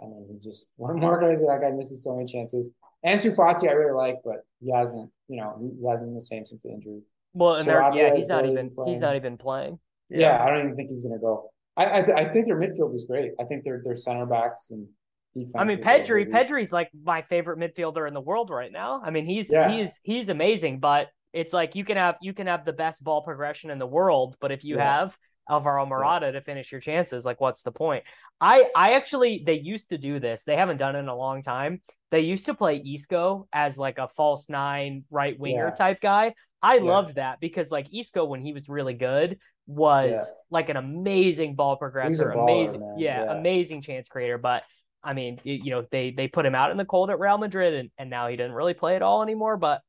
[0.00, 2.70] I mean, he just one more guys that guy misses so many chances.
[3.04, 5.10] Ansu Fati, I really like, but he hasn't.
[5.28, 7.00] You know, he hasn't been the same since the injury.
[7.34, 8.92] Well, and so yeah, he's not even playing.
[8.92, 9.78] he's not even playing.
[10.10, 10.18] Yeah.
[10.20, 10.44] yeah.
[10.44, 11.50] I don't even think he's gonna go.
[11.76, 13.32] I I, th- I think their midfield is great.
[13.40, 14.86] I think their their center backs and
[15.32, 15.54] defense.
[15.56, 19.00] I mean, Pedri Pedri's like my favorite midfielder in the world right now.
[19.04, 19.70] I mean, he's yeah.
[19.70, 23.22] he's he's amazing, but it's like you can have you can have the best ball
[23.22, 25.00] progression in the world, but if you yeah.
[25.00, 25.16] have
[25.50, 26.32] Alvaro Morata yeah.
[26.32, 28.04] to finish your chances, like what's the point?
[28.40, 30.44] I I actually they used to do this.
[30.44, 31.80] They haven't done it in a long time.
[32.10, 36.34] They used to play Isco as like a false nine right winger type guy.
[36.62, 40.24] I loved that because like Isco when he was really good was yeah.
[40.50, 44.38] like an amazing ball progressor, baller, amazing, yeah, yeah, amazing chance creator.
[44.38, 44.62] But
[45.02, 47.74] I mean, you know, they they put him out in the cold at Real Madrid,
[47.74, 49.56] and, and now he doesn't really play at all anymore.
[49.56, 49.80] But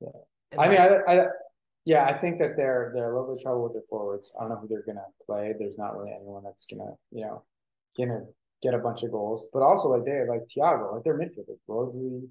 [0.00, 0.08] yeah.
[0.58, 1.26] I mean, I, I,
[1.86, 4.32] yeah, I think that they're they're a little bit of trouble with their forwards.
[4.36, 5.54] I don't know who they're gonna play.
[5.58, 7.44] There's not really anyone that's gonna you know
[7.96, 8.24] gonna
[8.60, 9.48] get a bunch of goals.
[9.52, 12.28] But also like they like Thiago, like their midfielders, Rodri,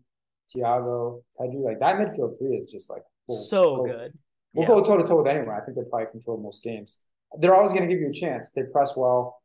[0.54, 4.14] Thiago, Pedri, like that midfield three is just like so good.
[4.54, 4.68] We'll yeah.
[4.68, 5.56] go toe to toe with anyone.
[5.56, 6.98] I think they probably control most games.
[7.40, 8.52] They're always going to give you a chance.
[8.52, 9.42] They press well.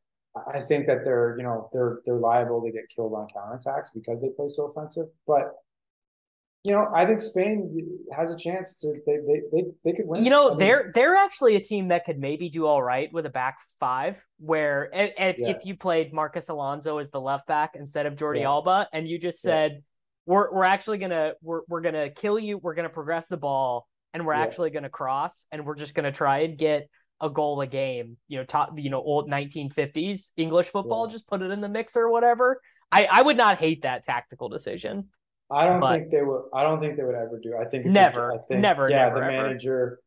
[0.54, 4.22] I think that they're, you know, they're they're liable to get killed on counterattacks because
[4.22, 5.06] they play so offensive.
[5.26, 5.54] But
[6.64, 10.24] you know, I think Spain has a chance to they they they, they could win.
[10.24, 13.10] You know, I mean, they're they're actually a team that could maybe do all right
[13.12, 15.48] with a back five, where if, yeah.
[15.48, 18.48] if you played Marcos Alonso as the left back instead of Jordi yeah.
[18.48, 19.72] Alba, and you just said.
[19.72, 19.78] Yeah.
[20.26, 22.58] We're, we're actually gonna we're, we're gonna kill you.
[22.58, 26.04] We're gonna progress the ball and we're actually going to cross and we're just going
[26.04, 26.88] to try and get
[27.20, 31.42] a goal a game, you know, top, you know, old 1950s English football, just put
[31.42, 32.60] it in the mix or whatever.
[32.90, 35.08] I, I would not hate that tactical decision.
[35.50, 36.42] I don't think they would.
[36.54, 37.56] I don't think they would ever do.
[37.60, 38.88] I think never, I think, never.
[38.88, 39.42] Yeah, never, the ever.
[39.42, 40.00] manager.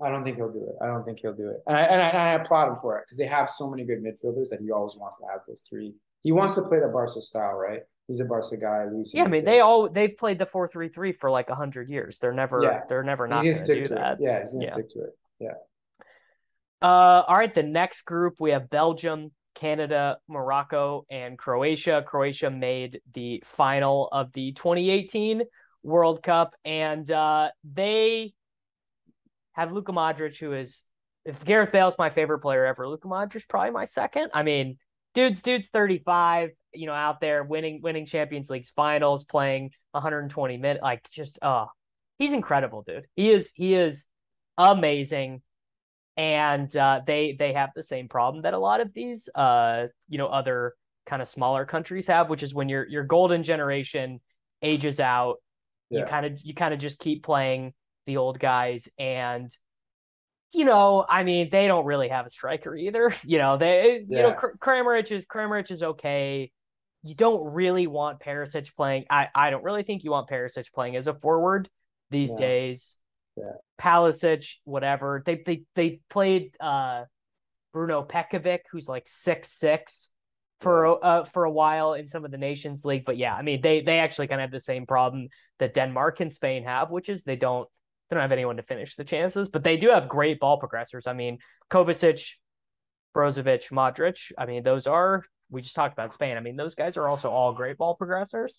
[0.00, 0.76] I don't think he'll do it.
[0.82, 1.62] I don't think he'll do it.
[1.66, 3.84] And I and I, and I applaud him for it because they have so many
[3.84, 5.94] good midfielders that he always wants to have those three.
[6.22, 7.80] He wants to play the Barca style, right?
[8.06, 8.86] He's a Barca guy.
[9.12, 12.18] yeah, I mean they all they've played the four three three for like hundred years.
[12.18, 12.80] They're never yeah.
[12.88, 14.14] they're never not going to do that.
[14.14, 14.18] It.
[14.22, 14.72] Yeah, he's gonna yeah.
[14.72, 15.18] stick to it.
[15.40, 15.54] Yeah.
[16.80, 17.52] Uh, all right.
[17.52, 22.04] The next group we have Belgium, Canada, Morocco, and Croatia.
[22.06, 25.42] Croatia made the final of the 2018
[25.82, 28.32] World Cup, and uh, they
[29.52, 30.82] have Luka Modric, who is
[31.24, 34.30] if Gareth Bale's my favorite player ever, Luka Modric is probably my second.
[34.32, 34.78] I mean,
[35.14, 40.82] dude's dude's 35 you know out there winning winning champions leagues finals playing 120 minutes
[40.82, 41.66] like just uh
[42.18, 44.06] he's incredible dude he is he is
[44.58, 45.40] amazing
[46.18, 50.18] and uh they they have the same problem that a lot of these uh you
[50.18, 50.74] know other
[51.06, 54.20] kind of smaller countries have which is when your your golden generation
[54.60, 55.36] ages out
[55.88, 56.00] yeah.
[56.00, 57.72] you kind of you kind of just keep playing
[58.06, 59.50] the old guys and
[60.52, 63.12] you know, I mean, they don't really have a striker either.
[63.24, 64.16] You know, they, yeah.
[64.16, 66.50] you know, Kramaric is Kramaric is okay.
[67.02, 69.04] You don't really want Perisic playing.
[69.10, 71.68] I, I don't really think you want Perisic playing as a forward
[72.10, 72.36] these yeah.
[72.36, 72.96] days.
[73.38, 73.52] Yeah.
[73.80, 75.22] Pulisic, whatever.
[75.24, 77.04] They they they played uh
[77.72, 80.10] Bruno Petkovic, who's like six six
[80.60, 83.04] for uh for a while in some of the Nations League.
[83.04, 85.28] But yeah, I mean they they actually kind of have the same problem
[85.58, 87.68] that Denmark and Spain have, which is they don't
[88.08, 91.06] they don't have anyone to finish the chances, but they do have great ball progressors.
[91.06, 91.38] I mean,
[91.70, 92.32] Kovacic,
[93.14, 94.32] Brozovic, Modric.
[94.38, 96.36] I mean, those are we just talked about Spain.
[96.36, 98.52] I mean, those guys are also all great ball progressors.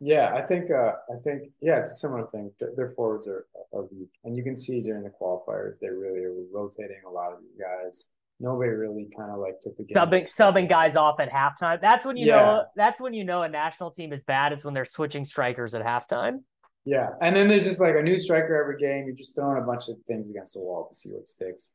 [0.00, 2.50] Yeah, I think uh, I think yeah, it's a similar thing.
[2.58, 6.32] Their, forwards are, are weak, and you can see during the qualifiers they really are
[6.50, 8.06] rotating a lot of these guys.
[8.42, 11.82] Nobody really kind of like took the subbing subbing guys off at halftime.
[11.82, 12.36] That's when you yeah.
[12.36, 14.54] know that's when you know a national team is bad.
[14.54, 16.38] Is when they're switching strikers at halftime.
[16.86, 19.04] Yeah, and then there's just like a new striker every game.
[19.06, 21.72] You're just throwing a bunch of things against the wall to see what sticks.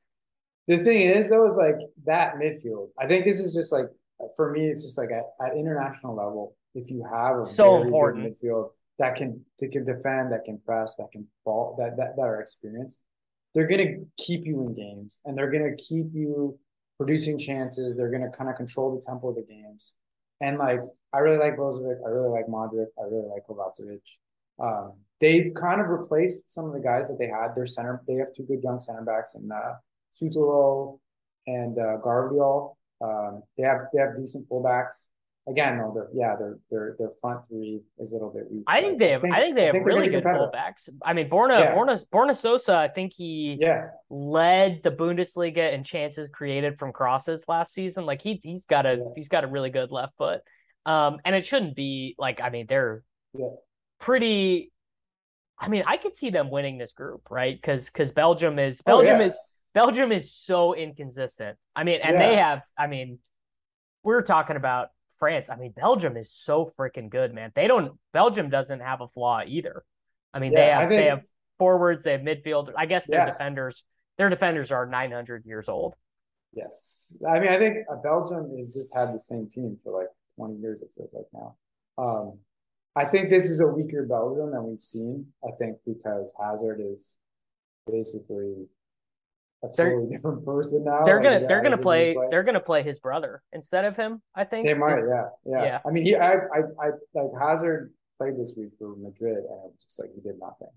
[0.67, 2.89] The thing is, though, is like that midfield.
[2.99, 3.85] I think this is just like
[4.35, 6.55] for me, it's just like at, at international level.
[6.75, 8.69] If you have a so very important midfield
[8.99, 12.41] that can that can defend, that can press, that can ball, that that, that are
[12.41, 13.03] experienced,
[13.53, 16.59] they're gonna keep you in games, and they're gonna keep you
[16.97, 17.95] producing chances.
[17.95, 19.93] They're gonna kind of control the tempo of the games.
[20.41, 20.81] And like,
[21.13, 21.97] I really like Brozovic.
[22.05, 22.87] I really like Modric.
[22.99, 24.01] I really like Kovacevic.
[24.59, 27.55] Um, they kind of replaced some of the guys that they had.
[27.55, 29.75] Their center, they have two good young center backs in uh,
[30.13, 30.99] Sutalo
[31.47, 32.75] and uh, Gvardiol.
[33.01, 35.07] Um, they have they have decent fullbacks.
[35.47, 38.63] Again, though, their yeah, their their their front three is a little bit weak.
[38.67, 39.21] I think they have.
[39.21, 40.89] I think, I think they have think really good fullbacks.
[41.03, 41.75] I mean, Borna yeah.
[41.75, 42.75] Borna Borna Sosa.
[42.75, 48.05] I think he yeah led the Bundesliga in chances created from crosses last season.
[48.05, 49.03] Like he he's got a yeah.
[49.15, 50.41] he's got a really good left foot.
[50.85, 53.49] Um, and it shouldn't be like I mean they're yeah.
[53.99, 54.71] pretty.
[55.57, 57.55] I mean, I could see them winning this group, right?
[57.55, 59.39] Because because Belgium is oh, Belgium oh, is
[59.73, 61.57] Belgium is so inconsistent.
[61.75, 62.63] I mean, and they have.
[62.77, 63.19] I mean,
[64.03, 64.89] we're talking about
[65.19, 65.49] France.
[65.49, 67.51] I mean, Belgium is so freaking good, man.
[67.55, 67.93] They don't.
[68.13, 69.83] Belgium doesn't have a flaw either.
[70.33, 71.21] I mean, yeah, they have think, they have
[71.57, 72.71] forwards, they have midfield.
[72.77, 73.31] I guess their yeah.
[73.31, 73.83] defenders,
[74.17, 75.95] their defenders are 900 years old.
[76.53, 80.07] Yes, I mean, I think uh, Belgium has just had the same team for like
[80.37, 80.81] 20 years.
[80.81, 81.55] It feels like now.
[81.97, 82.39] Um,
[82.95, 85.27] I think this is a weaker Belgium than we've seen.
[85.43, 87.15] I think because Hazard is
[87.85, 88.67] basically
[89.65, 91.03] a totally they're, different person now.
[91.03, 94.21] They're gonna like, they're gonna play, play, they're gonna play his brother instead of him.
[94.35, 94.97] I think they might.
[94.97, 95.63] Yeah, yeah.
[95.63, 95.79] yeah.
[95.85, 99.71] I mean, he I, I I like Hazard played this week for Madrid, and it
[99.71, 100.73] was just like he did nothing.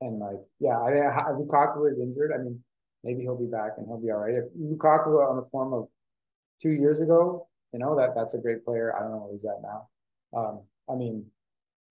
[0.00, 2.32] And like, yeah, I mean, Lukaku is injured.
[2.34, 2.62] I mean,
[3.02, 4.34] maybe he'll be back and he'll be all right.
[4.34, 5.88] If Lukaku on the form of
[6.60, 8.94] two years ago, you know that that's a great player.
[8.94, 9.88] I don't know where he's at now.
[10.36, 11.26] Um, I mean,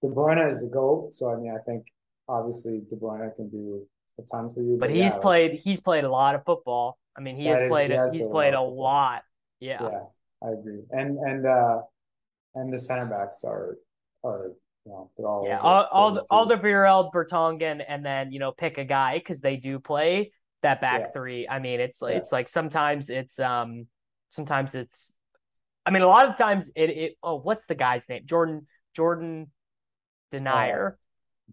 [0.01, 1.87] De Bruyne is the goat, so I mean, I think
[2.27, 3.87] obviously De Bruyne can do
[4.19, 4.77] a ton for you.
[4.79, 6.97] But, but he's yeah, played like, he's played a lot of football.
[7.17, 8.73] I mean, he has is, played he has he's played a lot.
[8.73, 9.23] lot.
[9.59, 9.81] Yeah.
[9.81, 9.99] Yeah,
[10.43, 10.81] I agree.
[10.91, 11.81] And and uh
[12.55, 13.77] and the center backs are
[14.23, 14.51] are
[14.85, 18.39] you know they're all yeah all all the, all the Virel Vertonghen and then you
[18.39, 21.11] know pick a guy because they do play that back yeah.
[21.11, 21.47] three.
[21.47, 22.09] I mean, it's yeah.
[22.09, 23.87] it's like sometimes it's um
[24.29, 25.13] sometimes it's
[25.85, 29.51] I mean a lot of times it it oh what's the guy's name Jordan Jordan
[30.33, 30.93] Denayer.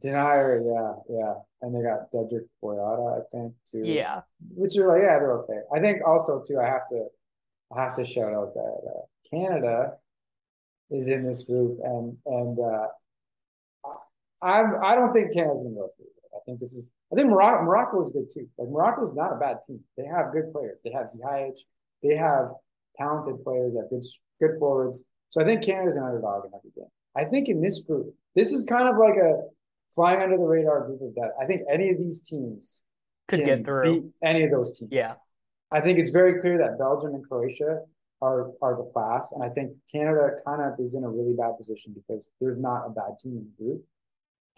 [0.01, 3.83] Denayer, yeah, yeah, and they got Dedryck Boyata, I think, too.
[3.85, 4.23] Yeah,
[4.55, 5.61] which are like, yeah, they're okay.
[5.73, 7.07] I think also too, I have to,
[7.75, 9.93] I have to shout out that uh, Canada
[10.91, 12.87] is in this group, and and uh,
[14.43, 16.07] I'm I don't think Canada's gonna go through.
[16.35, 16.91] I think this is.
[17.13, 18.49] I think Morocco, Morocco is good too.
[18.57, 19.81] Like Morocco is not a bad team.
[19.99, 20.81] They have good players.
[20.83, 21.59] They have Ziyech.
[22.03, 22.49] They have
[22.97, 23.75] talented players.
[23.75, 24.05] They have good
[24.41, 25.05] good forwards.
[25.29, 26.91] So I think Canada's an underdog in every game.
[27.15, 29.43] I think in this group, this is kind of like a
[29.95, 31.31] flying under the radar group of that.
[31.41, 32.81] I think any of these teams
[33.29, 34.91] could get through any of those teams.
[34.93, 35.15] Yeah.
[35.71, 37.81] I think it's very clear that Belgium and Croatia
[38.21, 41.57] are are the class, and I think Canada kind of is in a really bad
[41.59, 43.85] position because there's not a bad team in the group.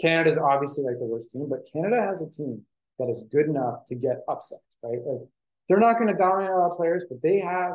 [0.01, 2.63] Canada's obviously like the worst team, but Canada has a team
[2.99, 4.99] that is good enough to get upset, right?
[5.05, 5.29] Like
[5.69, 7.75] they're not going to dominate a lot of players, but they have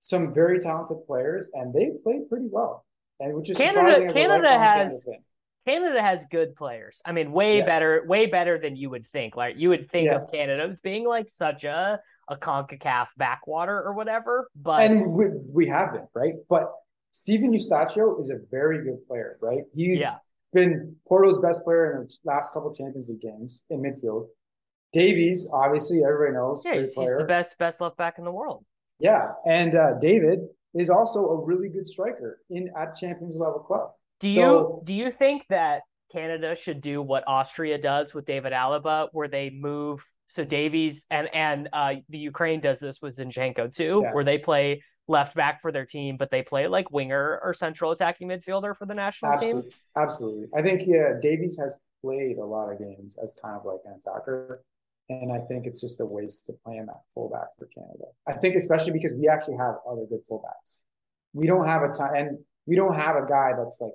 [0.00, 2.84] some very talented players, and they play pretty well.
[3.18, 4.12] And which is Canada.
[4.12, 5.22] Canada has Canada
[5.66, 7.00] has good players.
[7.04, 7.66] I mean, way yeah.
[7.66, 9.36] better, way better than you would think.
[9.36, 10.16] Like you would think yeah.
[10.16, 14.48] of Canada as being like such a a Concacaf backwater or whatever.
[14.54, 16.34] But and we, we have been right.
[16.48, 16.72] But
[17.10, 19.62] Stephen Eustáquio is a very good player, right?
[19.72, 20.16] He's yeah.
[20.52, 24.28] been Porto's best player in the last couple Champions League games in midfield.
[24.92, 26.62] Davies, obviously, everybody knows.
[26.64, 28.64] Yeah, he's, he's the best best left back in the world.
[28.98, 30.40] Yeah, and uh, David
[30.74, 33.90] is also a really good striker in at Champions level club.
[34.22, 38.52] Do so, you do you think that Canada should do what Austria does with David
[38.52, 43.74] Alaba, where they move so Davies and and uh, the Ukraine does this with Zinchenko
[43.74, 44.14] too, yeah.
[44.14, 47.90] where they play left back for their team, but they play like winger or central
[47.90, 49.62] attacking midfielder for the national Absolutely.
[49.62, 49.70] team.
[49.96, 53.80] Absolutely, I think yeah, Davies has played a lot of games as kind of like
[53.84, 54.62] an attacker,
[55.08, 58.04] and I think it's just a waste to play him at fullback for Canada.
[58.28, 60.82] I think especially because we actually have other good fullbacks.
[61.32, 63.94] We don't have a time, and we don't have a guy that's like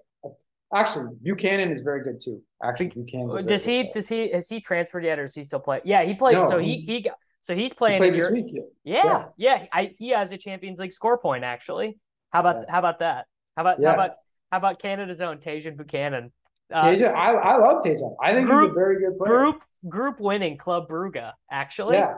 [0.73, 2.41] Actually, Buchanan is very good too.
[2.61, 3.45] Actually, Buchanan.
[3.45, 3.83] Does he?
[3.83, 3.93] Player.
[3.93, 4.31] Does he?
[4.31, 5.83] Has he transferred yet, or is he still playing?
[5.85, 6.35] Yeah, he plays.
[6.35, 7.15] No, so he, he got.
[7.41, 8.53] So he's playing he this week.
[8.83, 9.25] Yeah, yeah.
[9.37, 9.65] yeah.
[9.71, 11.97] I, he has a Champions League score point actually.
[12.31, 12.71] How about yeah.
[12.71, 13.25] how about that?
[13.55, 13.87] How about yeah.
[13.87, 14.11] how about
[14.51, 16.33] how about Canada's own Tajon Buchanan?
[16.73, 18.15] Uh, Tajon, I, I love Tajon.
[18.21, 19.29] I think group, he's a very good player.
[19.29, 21.95] Group group winning Club Brugge actually.
[21.95, 22.15] Yeah,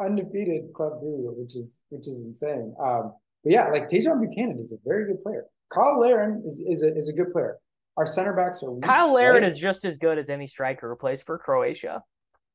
[0.00, 2.74] undefeated Club Brugge, which is which is insane.
[2.82, 3.12] Um,
[3.42, 5.44] but yeah, like Tajon Buchanan is a very good player.
[5.74, 7.58] Cyle Larin is is a, is a good player.
[7.96, 9.52] Our center backs are weak, Cyle Larin right?
[9.52, 12.02] is just as good as any striker who plays for Croatia.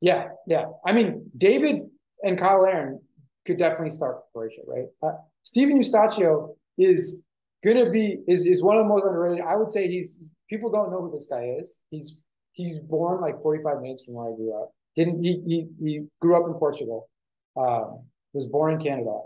[0.02, 0.66] Yeah, yeah.
[0.86, 1.82] I mean, David
[2.24, 3.02] and Cyle Larin
[3.46, 4.86] could definitely start for Croatia, right?
[5.02, 7.24] Uh, Stephen Eustáquio is
[7.64, 9.46] gonna be is is one of the most underrated.
[9.46, 11.80] I would say he's people don't know who this guy is.
[11.90, 12.22] He's
[12.54, 14.72] he's born like 45 minutes from where I grew up.
[14.96, 17.10] Didn't he he, he grew up in Portugal.
[17.58, 18.04] Um,
[18.34, 19.20] was born in Canada.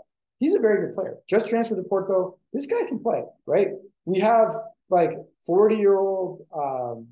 [0.44, 1.16] He's a very good player.
[1.26, 2.36] Just transferred to Porto.
[2.52, 3.68] This guy can play, right?
[4.04, 4.54] We have
[4.90, 5.12] like
[5.46, 7.06] 40 year old um,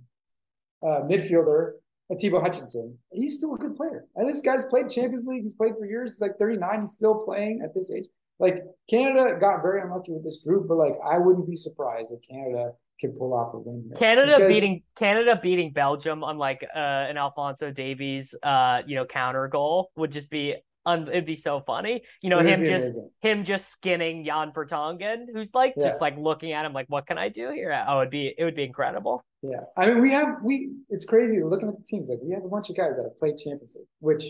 [0.86, 1.70] uh, midfielder,
[2.10, 2.98] Atiba Hutchinson.
[3.10, 4.04] He's still a good player.
[4.16, 5.44] And this guy's played Champions League.
[5.44, 6.12] He's played for years.
[6.12, 6.82] He's like 39.
[6.82, 8.04] He's still playing at this age.
[8.38, 12.20] like Canada got very unlucky with this group, but like I wouldn't be surprised if
[12.28, 13.90] Canada could pull off a win.
[13.96, 14.52] Canada because...
[14.52, 19.90] beating Canada beating Belgium on like uh, an Alfonso Davies uh you know counter goal
[19.96, 20.56] would just be
[20.86, 22.02] un- it'd be so funny.
[22.20, 23.10] You know him just amazing.
[23.20, 25.88] him just skinning Jan Vertonghen, who's like yeah.
[25.88, 27.72] just like looking at him like what can I do here?
[27.72, 29.24] Uh, oh, it'd be it would be incredible.
[29.42, 32.44] Yeah, I mean we have we it's crazy looking at the teams like we have
[32.44, 34.24] a bunch of guys that have played Champions League, which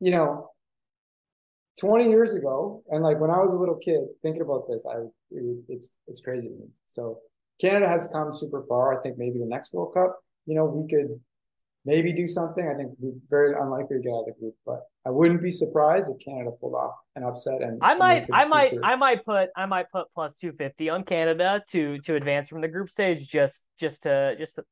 [0.00, 0.50] you know
[1.80, 4.98] 20 years ago and like when i was a little kid thinking about this i
[5.30, 7.18] it, it's it's crazy to me so
[7.60, 10.88] canada has come super far i think maybe the next world cup you know we
[10.88, 11.20] could
[11.86, 14.80] maybe do something i think we're very unlikely to get out of the group but
[15.06, 18.70] i wouldn't be surprised if canada pulled off an upset and i might i might
[18.70, 18.84] through.
[18.84, 22.68] i might put i might put plus 250 on canada to to advance from the
[22.68, 24.64] group stage just just to just to,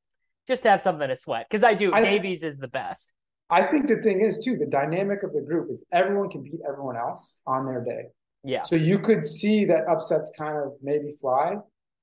[0.46, 3.12] just to have something to sweat because i do I, davies is the best
[3.50, 6.60] I think the thing is too, the dynamic of the group is everyone can beat
[6.66, 8.06] everyone else on their day.
[8.42, 8.62] Yeah.
[8.62, 11.56] So you could see that upsets kind of maybe fly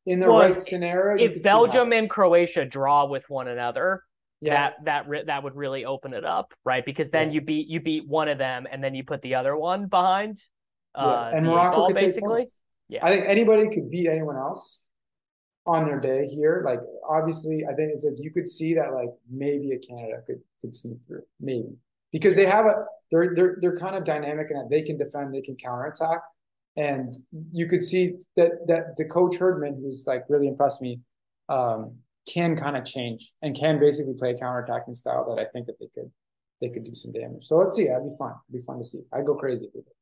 [0.05, 1.23] in the well, right if, scenario.
[1.23, 4.03] If Belgium and Croatia draw with one another,
[4.41, 4.71] yeah.
[4.85, 6.85] that that that would really open it up, right?
[6.85, 7.35] Because then yeah.
[7.35, 10.41] you beat you beat one of them, and then you put the other one behind.
[10.95, 11.03] Yeah.
[11.03, 12.45] Uh, and Morocco could basically.
[12.89, 13.05] Yeah.
[13.05, 14.81] I think anybody could beat anyone else
[15.65, 16.61] on their day here.
[16.65, 20.41] Like obviously, I think it's like you could see that like maybe a Canada could
[20.59, 21.77] could sneak through, maybe
[22.11, 25.33] because they have a they're they're they're kind of dynamic in that they can defend,
[25.33, 26.21] they can counterattack,
[26.75, 27.13] and
[27.51, 30.99] you could see that that the coach Herdman, who's like really impressed me,
[31.49, 31.95] um,
[32.27, 35.79] can kind of change and can basically play a counterattacking style that I think that
[35.79, 36.11] they could
[36.61, 37.45] they could do some damage.
[37.45, 37.87] So let's see.
[37.87, 38.33] That'd be fun.
[38.49, 39.01] It'd be fun to see.
[39.11, 39.95] I'd go crazy with it.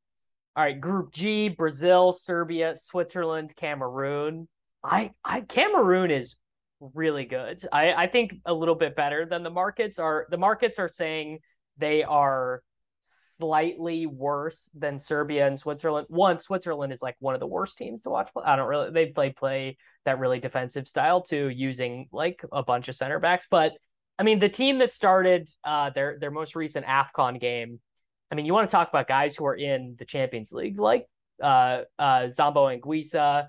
[0.56, 4.48] All right, Group G: Brazil, Serbia, Switzerland, Cameroon.
[4.84, 6.36] I I Cameroon is
[6.80, 7.66] really good.
[7.72, 10.28] I I think a little bit better than the markets are.
[10.30, 11.40] The markets are saying
[11.78, 12.62] they are
[13.02, 16.08] slightly worse than Serbia and Switzerland.
[16.10, 18.30] One, Switzerland is like one of the worst teams to watch.
[18.44, 22.90] I don't really they play play that really defensive style too, using like a bunch
[22.90, 23.48] of center backs.
[23.50, 23.74] But
[24.18, 27.80] I mean, the team that started uh, their their most recent Afcon game.
[28.32, 31.08] I mean, you want to talk about guys who are in the Champions League, like
[31.42, 33.48] uh, uh, Zambo Anguissa,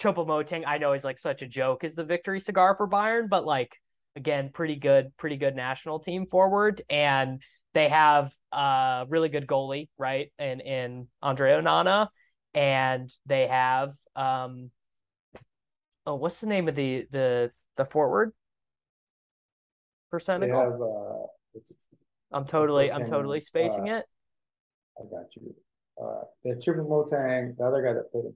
[0.00, 3.44] Choupo-Moting, I know is like such a joke is the victory cigar for Bayern, but
[3.44, 3.76] like
[4.16, 6.82] again, pretty good, pretty good national team forward.
[6.90, 7.42] And
[7.74, 10.32] they have a really good goalie, right?
[10.38, 12.08] And in Andre Onana.
[12.54, 14.70] And they have um
[16.06, 18.32] oh, what's the name of the the the forward
[20.10, 20.60] for Senegal?
[20.60, 24.04] Have, uh, I'm totally I'm totally spacing uh, it.
[24.98, 25.54] I got you.
[26.02, 28.34] Uh, the Choupo-Moting, the other guy that played in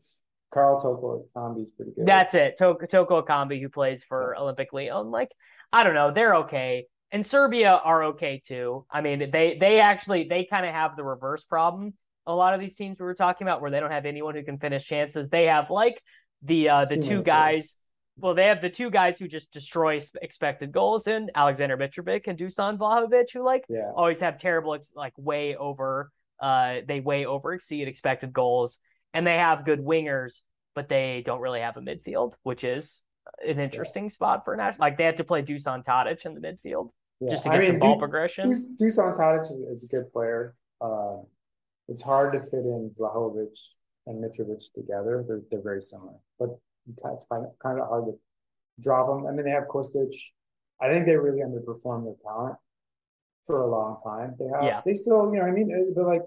[0.52, 1.24] Karl Toko
[1.60, 2.06] is pretty good.
[2.06, 2.56] That's it.
[2.58, 4.42] Toko, Toko Ekambi, who plays for yeah.
[4.42, 5.10] Olympic Lyon.
[5.10, 5.30] Like,
[5.72, 6.12] I don't know.
[6.12, 6.86] They're okay.
[7.12, 8.84] And Serbia are okay too.
[8.90, 11.94] I mean, they they actually they kind of have the reverse problem.
[12.26, 14.42] A lot of these teams we were talking about, where they don't have anyone who
[14.42, 16.02] can finish chances, they have like
[16.42, 17.76] the uh the two guys.
[18.18, 22.38] Well, they have the two guys who just destroy expected goals in Alexander Mitrovic and
[22.38, 23.92] Dusan Vlahovic, who like yeah.
[23.94, 28.78] always have terrible like way over uh they way over exceed expected goals
[29.14, 30.42] and they have good wingers,
[30.74, 33.02] but they don't really have a midfield, which is
[33.46, 34.10] an interesting yeah.
[34.10, 34.80] spot for national.
[34.80, 37.30] Like they have to play Dusan Tadic in the midfield yeah.
[37.30, 38.50] just to get I mean, some ball du- progression.
[38.50, 40.54] Du- Dusan Tadic is, is, a good player.
[40.80, 41.18] Uh,
[41.88, 43.56] it's hard to fit in Vlahovic
[44.06, 45.24] and Mitrovic together.
[45.26, 46.50] They're, they're very similar, but
[46.88, 48.14] it's kind of, kind of hard to
[48.80, 49.26] drop them.
[49.26, 50.14] I mean, they have Kostic.
[50.80, 52.56] I think they really underperformed their talent
[53.44, 54.34] for a long time.
[54.38, 54.80] They have, yeah.
[54.84, 56.22] they still, you know, I mean, they're like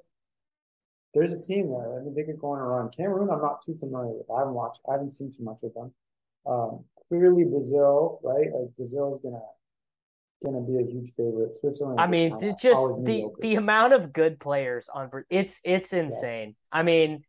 [1.14, 2.00] there's a team there.
[2.00, 2.89] I mean, they could go on a run.
[2.89, 4.30] Cameroon, I'm not too familiar with.
[4.32, 4.82] I haven't watched.
[4.88, 5.93] I haven't seen too much of them.
[6.45, 8.47] Um, clearly, Brazil, right?
[8.53, 9.41] Like Brazil's gonna
[10.43, 11.55] gonna be a huge favorite.
[11.55, 11.99] Switzerland.
[11.99, 16.49] I mean, just the the amount of good players on it's it's insane.
[16.49, 16.79] Yeah.
[16.79, 17.23] I mean,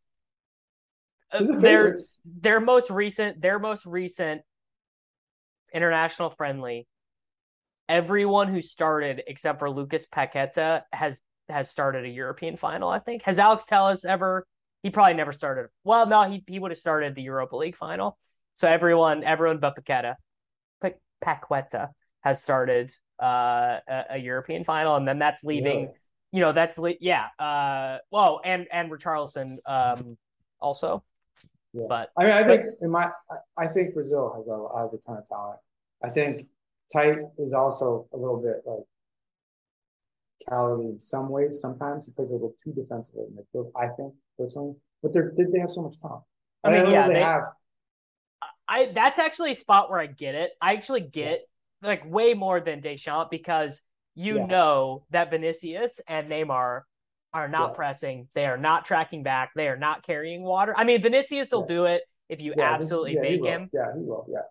[1.33, 4.43] uh, the their their most recent their most recent
[5.73, 6.87] international friendly.
[7.89, 12.89] Everyone who started except for Lucas Paqueta has has started a European final.
[12.89, 14.47] I think has Alex Telles ever?
[14.83, 15.67] He probably never started.
[15.85, 18.17] Well, no, he he would have started the Europa League final.
[18.61, 20.17] So everyone, everyone but Paqueta,
[21.25, 21.89] Paqueta
[22.21, 25.81] has started uh, a, a, European final, and then that's leaving.
[25.81, 25.89] Yeah.
[26.33, 27.29] You know, that's le- yeah.
[27.39, 30.19] Uh, well, and and Richarlison um,
[30.61, 31.03] also.
[31.73, 31.87] Yeah.
[31.89, 33.11] But I mean, I think in my,
[33.57, 35.61] I think Brazil has a has a ton of talent.
[36.05, 36.47] I think
[36.93, 38.85] Tite is also a little bit like
[40.51, 44.75] calorie in some ways sometimes because they look too defensive in midfield, I think, personally.
[45.03, 46.25] But they're they have so much talent.
[46.63, 47.45] I mean, I yeah, they, they, have.
[48.71, 50.53] I that's actually a spot where I get it.
[50.63, 51.41] I actually get
[51.83, 51.89] yeah.
[51.89, 53.83] like way more than Deschamps because
[54.15, 54.47] you yeah.
[54.47, 56.83] know that Vinicius and Neymar
[57.35, 57.75] are not Yeah.
[57.77, 58.29] pressing.
[58.35, 59.51] They are not tracking back.
[59.57, 60.73] They are not carrying water.
[60.77, 64.27] I mean, Vinicius will do it if you this- absolutely make him, Yeah, he will.
[64.29, 64.43] Yeah,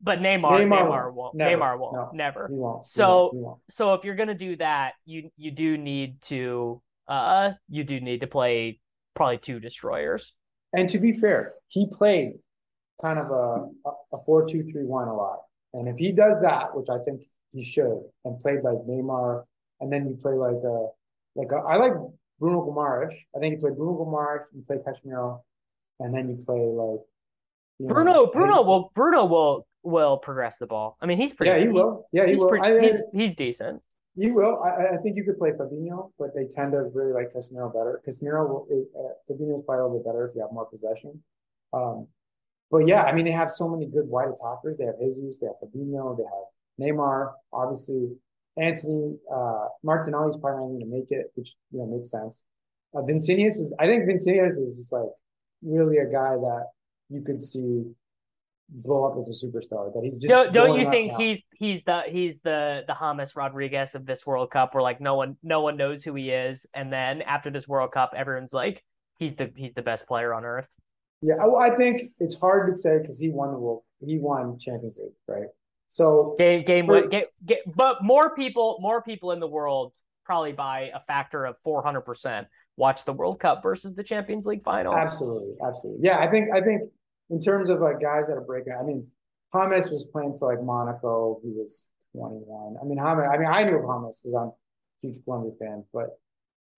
[0.00, 1.14] but Neymar, Neymar Neymar, won't.
[1.14, 1.34] won't.
[1.36, 1.56] Never.
[1.56, 1.94] Neymar won't.
[1.94, 2.10] No.
[2.12, 2.48] Never.
[2.48, 2.86] he won't.
[2.86, 3.60] So- He won't.
[3.70, 8.22] So if you're gonna do that, you you do need to uh you do need
[8.22, 8.80] to play
[9.14, 10.34] probably two destroyers.
[10.72, 12.32] And to be fair, he played
[13.02, 15.40] kind of a a- a four two three one a lot.
[15.72, 17.22] And if he does that, which I think
[17.52, 19.44] he should, and played like Neymar,
[19.80, 20.88] and then you play like a
[21.34, 21.92] like a, I like
[22.38, 23.12] Bruno Guimaraes.
[23.34, 25.40] I think you play Bruno Guimaraes, you play Casemiro,
[26.00, 27.00] and then you play like
[27.78, 30.96] you know, Bruno Bruno hey- will Bruno will will progress the ball.
[31.00, 31.50] I mean, he's pretty.
[31.50, 32.06] Yeah, he will.
[32.12, 32.48] Yeah, he he's will.
[32.48, 33.82] pretty- I, I- he's, he's decent.
[34.16, 34.62] He will.
[34.62, 38.00] I, I think you could play Fabinho, but they tend to really like Casemiro better.
[38.06, 41.20] Casemiro will, uh, Fabinho's probably a little bit better if you have more possession.
[41.72, 42.06] Um,
[42.74, 44.76] but yeah, I mean, they have so many good wide attackers.
[44.78, 48.08] They have Jesus, they have Fabinho, they have Neymar, obviously.
[48.56, 52.42] Antony, uh, Martinelli's probably not going to make it, which, you know, makes sense.
[52.92, 55.08] Uh, Vinicius is, I think Vinicius is just like
[55.62, 56.66] really a guy that
[57.10, 57.84] you could see
[58.68, 59.94] blow up as a superstar.
[59.94, 63.94] That he's just Don't, don't you think he's he's the he's the the James Rodriguez
[63.94, 66.92] of this World Cup, where like no one no one knows who he is, and
[66.92, 68.82] then after this World Cup, everyone's like
[69.16, 70.66] he's the he's the best player on earth.
[71.24, 74.58] Yeah, I, I think it's hard to say because he won the world, he won
[74.58, 75.48] Champions League, right?
[75.88, 79.92] So Game game For- win- game, game but more people more people in the world
[80.24, 82.46] probably by a factor of four hundred percent
[82.76, 84.94] watch the World Cup versus the Champions League final.
[84.94, 86.18] absolutely, absolutely, yeah.
[86.18, 86.82] I think I think
[87.30, 89.06] in terms of like guys that are breaking, I mean,
[89.54, 91.40] James was playing for like Monaco.
[91.42, 92.76] He was 21.
[92.80, 93.28] I mean, James.
[93.32, 94.52] I mean, I knew James because I'm a
[95.00, 96.18] huge Colombia fan, but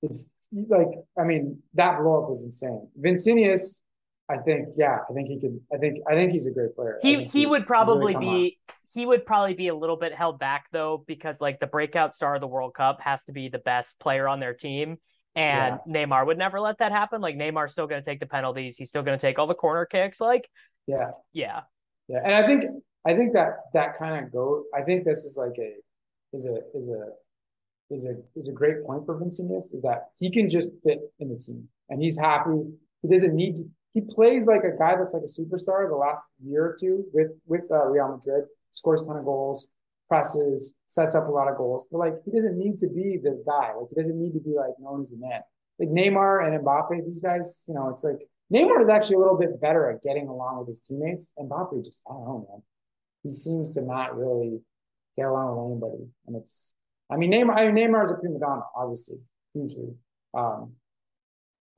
[0.02, 0.88] it's like,
[1.18, 2.88] I mean, that blow up was insane.
[2.96, 3.82] Vinicius,
[4.28, 5.60] I think, yeah, I think he could.
[5.72, 6.98] I think I think he's a great player.
[7.02, 8.34] He he would probably really come on.
[8.34, 8.58] be
[8.92, 12.34] he would probably be a little bit held back though because like the breakout star
[12.34, 14.96] of the World Cup has to be the best player on their team
[15.34, 18.76] and Neymar would never let that happen like Neymar's still going to take the penalties
[18.76, 20.48] he's still going to take all the corner kicks like
[20.86, 21.10] Yeah.
[21.34, 21.60] yeah
[22.08, 22.64] Yeah, and I think
[23.06, 24.64] I think that that kind of go.
[24.74, 25.74] I think this is like a
[26.32, 30.30] is a is a is a is a great point for Vinicius is that he
[30.30, 32.62] can just fit in the team and he's happy.
[33.02, 33.64] He doesn't need to.
[33.96, 37.32] He plays like a guy that's like a superstar the last year or two with
[37.46, 38.44] with uh, Real Madrid.
[38.72, 39.68] Scores a ton of goals,
[40.06, 41.86] presses, sets up a lot of goals.
[41.90, 43.72] But like he doesn't need to be the guy.
[43.72, 45.40] Like he doesn't need to be like known as the man.
[45.78, 48.20] Like Neymar and Mbappe, these guys, you know, it's like
[48.52, 51.32] Neymar is actually a little bit better at getting along with his teammates.
[51.38, 52.62] Mbappe just, I don't know, man.
[53.22, 54.60] He seems to not really
[55.16, 56.10] get along with anybody.
[56.26, 56.74] And it's,
[57.10, 59.16] I mean, Neymar, I mean, Neymar is a prima donna, obviously,
[59.54, 59.94] hugely.
[60.34, 60.72] Um,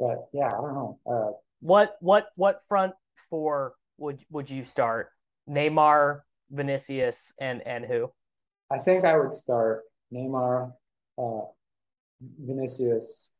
[0.01, 0.99] but yeah, I don't know.
[1.07, 1.31] Uh,
[1.61, 2.95] what what what front
[3.31, 5.09] four would would you start
[5.49, 8.11] Neymar Vinicius and and who
[8.71, 10.73] I think I would start Neymar,
[11.19, 11.41] uh,
[12.21, 13.31] Vinicius,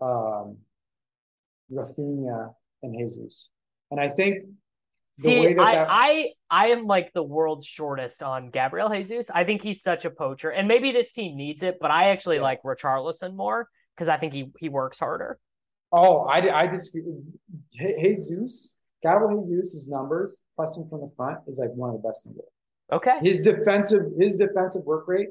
[0.00, 0.56] um,
[1.72, 3.48] Rafinha, and Jesus.
[3.90, 4.44] And I think
[5.18, 9.30] the See, that I, that I I am like the world's shortest on Gabriel Jesus.
[9.30, 12.36] I think he's such a poacher, and maybe this team needs it, but I actually
[12.36, 12.42] Yeah.
[12.42, 15.38] like Richarlison more because I think he he works harder.
[15.92, 17.02] Oh, I, I disagree.
[17.72, 22.32] Jesus, Gabriel Jesus' numbers, pressing from the front, is like one of the best in
[22.32, 22.52] the world.
[22.90, 25.28] Okay, His defensive, his defensive work rate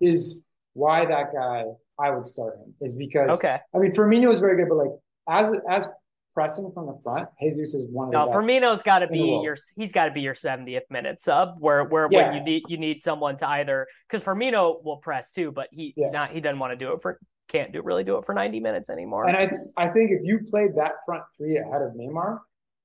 [0.00, 0.40] is
[0.72, 1.64] why that guy
[1.98, 2.74] I would start him.
[2.80, 3.58] Is because okay.
[3.74, 4.90] I mean Firmino is very good, but like
[5.28, 5.88] as as
[6.34, 8.46] pressing from the front, Jesus is one of no, the No, best.
[8.46, 12.08] Firmino's got to be your he's got to be your 70th minute sub where where
[12.10, 12.28] Yeah.
[12.30, 15.92] when you need you need someone to either because Firmino will press too, but he
[15.96, 16.10] Yeah.
[16.10, 17.18] not he doesn't want to do it for
[17.48, 19.26] can't do really do it for 90 minutes anymore.
[19.28, 22.38] And I I think if you played that front three ahead of Neymar,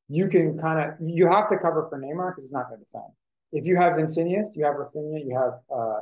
[0.10, 2.86] you can kind of you have to cover for Neymar because he's not going to
[2.86, 3.12] defend.
[3.52, 6.00] If you have Vinicius, you have Rafinha, you have uh,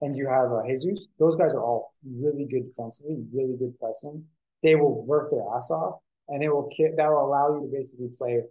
[0.00, 1.06] and you have uh, Jesus.
[1.18, 4.24] Those guys are all really good defensively, really good pressing.
[4.62, 8.10] They will work their ass off, and it will that will allow you to basically
[8.18, 8.42] play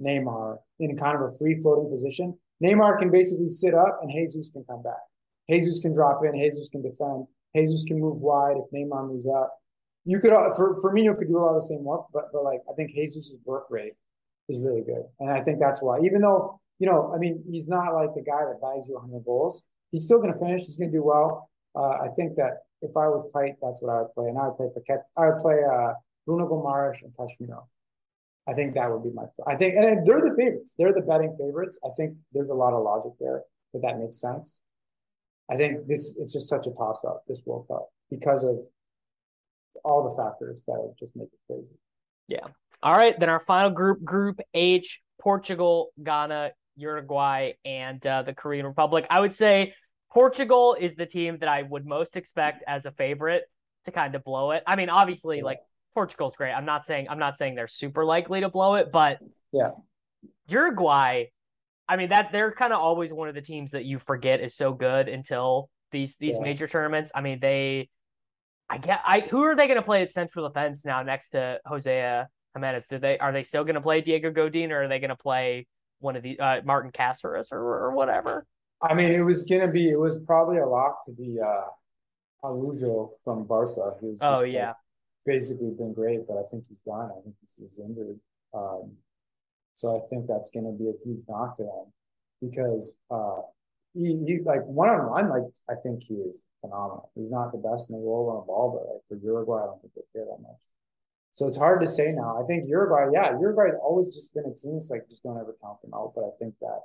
[0.00, 2.38] Neymar in kind of a free floating position.
[2.62, 5.02] Neymar can basically sit up, and Jesus can come back.
[5.48, 6.36] Jesus can drop in.
[6.36, 7.26] Jesus can defend.
[7.56, 9.50] Jesus can move wide if Neymar moves out.
[10.04, 12.44] You could uh, for Firmino could do a lot of the same work, but but
[12.44, 13.94] like I think Jesus' work rate
[14.48, 15.98] is really good, and I think that's why.
[16.00, 19.24] Even though you know, I mean, he's not like the guy that bags you 100
[19.24, 19.62] goals.
[19.90, 20.62] He's still going to finish.
[20.64, 21.50] He's going to do well.
[21.74, 24.48] Uh, I think that if I was Tite, that's what I would play, and I
[24.48, 25.02] would play Paquetá.
[25.16, 25.94] I would play uh,
[26.26, 27.64] Bruno Gomes and Casemiro.
[28.48, 29.24] I think that would be my.
[29.46, 30.74] I think, and they're the favorites.
[30.78, 31.78] They're the betting favorites.
[31.84, 33.42] I think there's a lot of logic there,
[33.72, 34.60] but that makes sense.
[35.50, 38.58] I think this it's just such a toss up this World Cup because of
[39.84, 41.66] all the factors that would just make it crazy.
[42.26, 42.46] Yeah.
[42.82, 48.66] All right, then our final group, Group H, Portugal, Ghana, Uruguay, and uh, the Korean
[48.66, 49.06] Republic.
[49.10, 49.74] I would say
[50.12, 53.44] Portugal is the team that I would most expect as a favorite
[53.86, 54.62] to kind of blow it.
[54.66, 55.44] I mean, obviously, Yeah.
[55.44, 55.58] like
[55.94, 56.52] Portugal's great.
[56.52, 59.18] I'm not saying I'm not saying they're super likely to blow it, but
[59.52, 59.70] Yeah.
[60.48, 61.26] Uruguay,
[61.88, 64.54] I mean that they're kind of always one of the teams that you forget is
[64.54, 66.42] so good until these these Yeah.
[66.42, 67.10] major tournaments.
[67.14, 67.88] I mean, they
[68.68, 71.60] I get I who are they going to play at central defense now next to
[71.66, 72.26] José
[72.56, 72.86] Giménez?
[72.88, 75.16] Did they are they still going to play Diego Godin or are they going to
[75.16, 75.66] play
[76.00, 78.44] one of the uh, Martin Caceres or or whatever?
[78.82, 79.90] I mean, it was gonna be.
[79.90, 81.62] It was probably a lock to be uh,
[82.44, 84.74] Araujo from Barca, who's Oh just, like, yeah.
[85.26, 87.10] basically been great, but I think he's gone.
[87.10, 88.20] I think he's, he's injured.
[88.54, 88.92] Um,
[89.78, 91.86] so I think that's going to be a huge knock to him
[92.42, 93.42] because uh,
[93.94, 97.12] he, he like one on one, like I think he is phenomenal.
[97.14, 99.66] He's not the best in the world on a ball, but like for Uruguay, I
[99.66, 100.58] don't think they care that much.
[101.30, 102.42] So it's hard to say now.
[102.42, 104.78] I think Uruguay, yeah, Uruguay's always just been a team.
[104.78, 106.10] It's like just don't ever count them out.
[106.16, 106.80] But I think that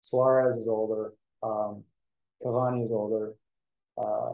[0.00, 1.12] Suarez is older,
[1.42, 1.84] um,
[2.42, 3.34] Cavani is older.
[3.98, 4.32] Uh,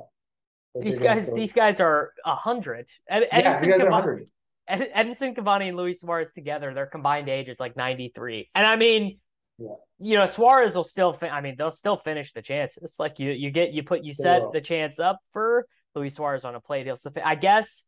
[0.80, 2.86] These guys these guys are a hundred.
[3.08, 4.28] Ed- yeah, these guys are 100.
[4.68, 8.50] Ed- Edinson Cavani and Luis Suarez together, their combined age is like 93.
[8.54, 9.18] And I mean,
[9.58, 9.68] Yeah.
[9.98, 12.96] you know, Suarez will still, fin- I mean, they'll still finish the chances.
[12.98, 14.52] Like you, you get, you put, you set will.
[14.52, 16.86] the chance up for Luis Suarez on a plate.
[16.86, 17.84] He'll, fin- I guess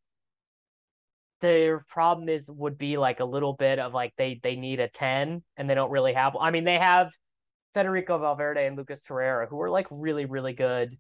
[1.40, 4.88] their problem is, would be like a little bit of like they, they need a
[4.88, 7.12] 10 and they don't really have, I mean, they have
[7.74, 10.96] Federico Valverde and Lucas Torreira who are like really, really good.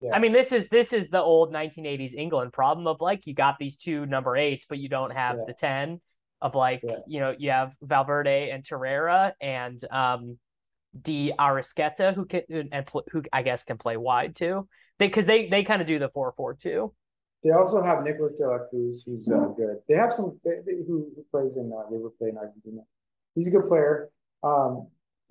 [0.00, 0.10] Yeah.
[0.14, 3.58] I mean, this is this is the old 1980s England problem of like you got
[3.58, 5.44] these two number eights, but you don't have Yeah.
[5.46, 6.00] the 10
[6.42, 6.96] of like Yeah.
[7.06, 10.38] you know you have Valverde and Torreira and um
[11.00, 12.42] De Arrascaeta who can
[12.72, 14.68] and who I guess can play wide too.
[14.98, 16.92] They because they they kind of do the four four two.
[17.42, 19.76] They also have Nicolas de la Cruz, who's uh, good.
[19.88, 22.80] They have some they, they- who, who plays in uh, River Plate in Argentina.
[23.34, 24.08] He's a good player.
[24.42, 24.88] Um,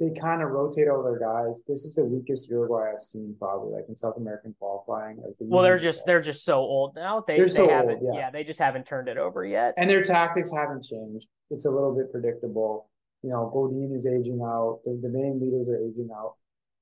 [0.10, 1.62] they kind of rotate all their guys.
[1.68, 5.18] This is the weakest Uruguay I've seen probably, like in South American qualifying.
[5.18, 7.24] Like the Well, they're just they're just so old now.
[7.26, 8.30] They They're they so haven't yeah.
[8.32, 9.74] they just haven't turned it over yet.
[9.78, 11.28] and their tactics haven't changed.
[11.50, 12.90] It's a little bit predictable.
[13.22, 14.82] You know, Godin is aging out.
[14.84, 16.34] The, the main leaders are aging out.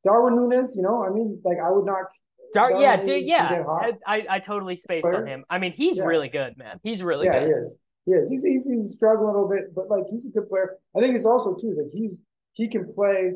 [0.03, 2.05] Darwin Núñez, you know, I mean, like I would not.
[2.53, 3.63] Dar- Darwin yeah, Núñez yeah.
[3.69, 5.45] I, I I totally spaced on him.
[5.49, 6.05] I mean, he's Yeah.
[6.05, 6.79] really good, man.
[6.83, 7.47] He's really yeah, good.
[7.47, 7.77] he is.
[8.07, 8.29] He is.
[8.31, 10.77] He's, he's he's struggling a little bit, but like he's a good player.
[10.97, 12.19] I think it's also too is like he's
[12.53, 13.33] he can play.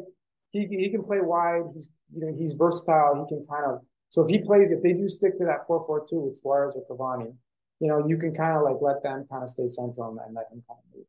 [0.52, 1.64] He he can play wide.
[1.74, 3.26] He's you know he's versatile.
[3.28, 5.82] He can kind of so if he plays if they do stick to that four
[5.86, 7.34] four two with Suarez or Cavani,
[7.80, 10.34] you know you can kind of like let them kind of stay central and, and
[10.36, 11.06] let him kind of move.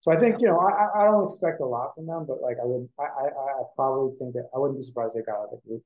[0.00, 2.56] So I think you know I I- don't expect a lot from them, but like
[2.62, 5.48] I would I I, I probably think that I wouldn't be surprised they got out
[5.52, 5.82] of the group.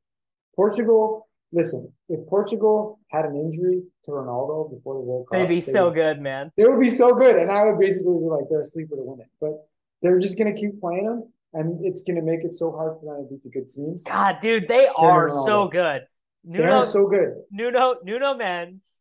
[0.57, 5.61] Portugal, listen, if Portugal had an injury to Ronaldo before the World Cup, They'd be
[5.61, 6.53] they so would- good, man.
[6.57, 9.03] they would be so good, and I would basically be like they're a sleeper to
[9.03, 9.29] win it.
[9.41, 9.67] But
[10.03, 13.25] they're just gonna keep playing them, and it's gonna make it so hard for them
[13.25, 14.05] to beat the good teams.
[14.05, 16.03] God, dude, they are so good.
[16.45, 17.35] They Nuno, are so good.
[17.51, 18.99] Nuno, Nuno Mendes,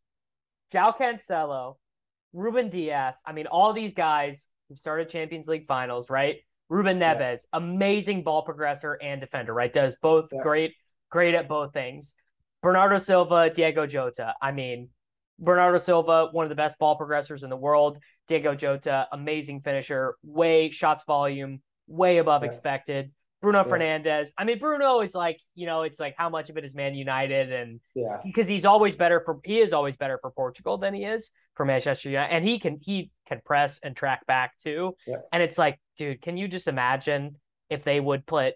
[0.72, 1.76] João Cancelo,
[2.32, 3.20] Ruben Dias.
[3.26, 6.36] I mean, all these guys who started Champions League finals, right?
[6.70, 7.14] Ruben Yeah.
[7.14, 9.72] Neves, amazing ball progressor and defender, right?
[9.72, 10.42] Does both Yeah.
[10.42, 10.74] great,
[11.10, 12.14] great at both things.
[12.62, 14.34] Bernardo Silva, Diego Jota.
[14.40, 14.88] I mean,
[15.38, 17.98] Bernardo Silva, one of the best ball progressors in the world.
[18.26, 22.48] Diego Jota, amazing finisher, way shots volume, way above Yeah.
[22.48, 23.12] expected.
[23.40, 23.70] Bruno Yeah.
[23.72, 24.30] Fernandes.
[24.38, 26.94] I mean, Bruno is like, you know, it's like how much of it is Man
[26.94, 30.94] United and Yeah, because he's always better for he is always better for Portugal than
[30.94, 34.96] he is for Manchester United, and he can he can press and track back too.
[35.06, 35.16] Yeah.
[35.30, 37.36] And it's like, dude, can you just imagine
[37.68, 38.54] if they would put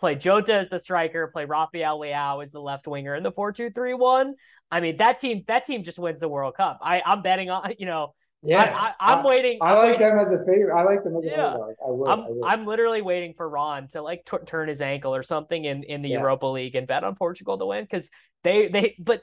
[0.00, 3.52] play Jota as the striker, play Rafael Leao as the left winger in the four
[3.52, 4.34] two three one?
[4.70, 6.78] I mean, that team that team just wins the World Cup.
[6.82, 8.14] I I'm betting on you know.
[8.42, 8.92] Yeah.
[9.00, 9.58] I, I'm waiting.
[9.60, 10.74] I I'm like waiting- them as a favorite.
[10.74, 11.52] I like them as a Yeah.
[11.52, 11.76] favorite.
[11.86, 12.08] I would.
[12.08, 12.44] I I'm would.
[12.46, 16.02] I'm literally waiting for Ron to like t- turn his ankle or something in in
[16.02, 16.18] the Yeah.
[16.20, 18.10] Europa League and bet on Portugal to win because
[18.42, 19.22] they they but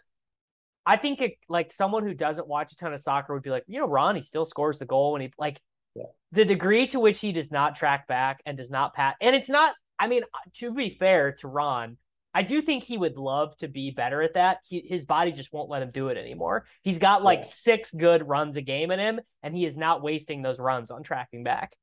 [0.86, 3.66] I think it, like someone who doesn't watch a ton of soccer would be like
[3.68, 5.60] you know Ron he still scores the goal when he like
[5.96, 6.06] Yeah.
[6.32, 9.50] the degree to which he does not track back and does not pat and it's
[9.50, 10.24] not I mean
[10.56, 11.98] to be fair to Ron
[12.34, 14.60] I do think he would love to be better at that.
[14.68, 16.65] He, his body just won't let him do it anymore.
[16.84, 17.45] He's got like Yeah.
[17.45, 21.01] six good runs a game in him, and he is not wasting those runs on
[21.03, 21.76] tracking back.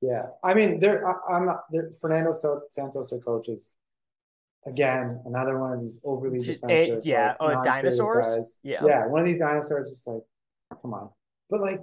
[0.00, 1.08] Yeah, I mean, there.
[1.08, 1.64] I, I'm not.
[1.70, 2.32] There, Fernando
[2.68, 3.76] Santos, their coach, is
[4.66, 7.06] again another one of these overly eh, defensive.
[7.06, 8.26] yeah, like, oh, dinosaurs?
[8.26, 8.58] guys.
[8.62, 8.84] Yeah.
[8.84, 9.88] Yeah, one of these dinosaurs.
[9.88, 10.22] Just like,
[10.82, 11.08] come on.
[11.48, 11.80] But like,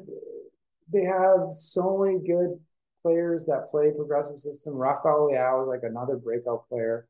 [0.93, 2.59] they have so many good
[3.01, 4.75] players that play progressive system.
[4.75, 7.07] Rafael Leao is like another breakout player,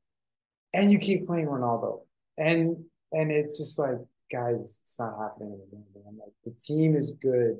[0.73, 2.01] and you keep playing Ronaldo,
[2.37, 2.77] and
[3.11, 3.97] and it's just like,
[4.31, 6.13] guys, it's not happening anymore.
[6.25, 7.57] Like the team is good.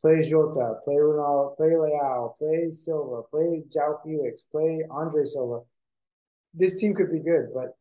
[0.00, 5.60] Play Jota, play Ronaldo, play Leao, play Silva, play João Felix, play Andre Silva.
[6.54, 7.76] This team could be good, but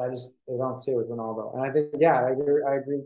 [0.00, 1.54] I just they don't see it with Ronaldo.
[1.54, 2.62] And I think, yeah, I agree.
[2.66, 3.02] I agree.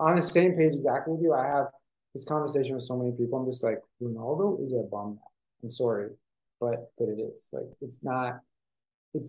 [0.00, 1.32] on the same page exactly with you.
[1.34, 1.66] I have
[2.14, 3.38] this conversation with so many people.
[3.38, 5.18] I'm just like, Ronaldo is a bum.
[5.62, 6.10] I'm sorry,
[6.60, 8.40] but but it is like it's not.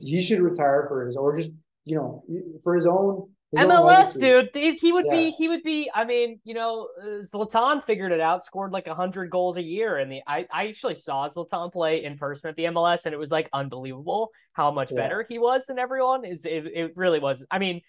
[0.01, 1.51] He should retire for his or just
[1.85, 2.23] you know
[2.64, 4.51] for his own MLS, dude.
[4.80, 5.11] He would yeah.
[5.11, 5.31] be.
[5.31, 5.89] He would be.
[5.93, 8.43] I mean, you know, uh, Zlatan figured it out.
[8.43, 12.18] Scored like hundred goals a year, and the I, I actually saw Zlatan play in
[12.18, 14.97] person at the MLS, and it was like unbelievable how much yeah.
[14.97, 16.26] better he was than everyone.
[16.26, 17.43] Is it, it really was.
[17.49, 17.81] I mean,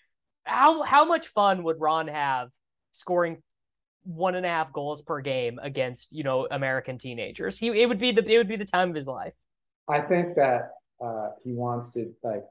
[0.45, 2.49] how how much fun would Ron have
[2.93, 3.43] scoring
[4.05, 7.59] one and a half goals per game against you know American teenagers?
[7.59, 9.35] He it would be the it would be the time of his life.
[9.87, 10.71] I think that
[11.01, 12.45] uh, he wants to like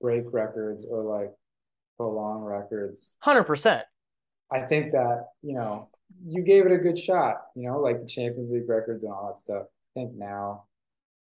[0.00, 1.32] break records or like
[1.96, 3.16] prolong records.
[3.20, 3.82] Hundred percent.
[4.50, 5.88] I think that you know
[6.26, 7.42] you gave it a good shot.
[7.54, 9.64] You know, like the Champions League records and all that stuff.
[9.64, 10.64] I think now,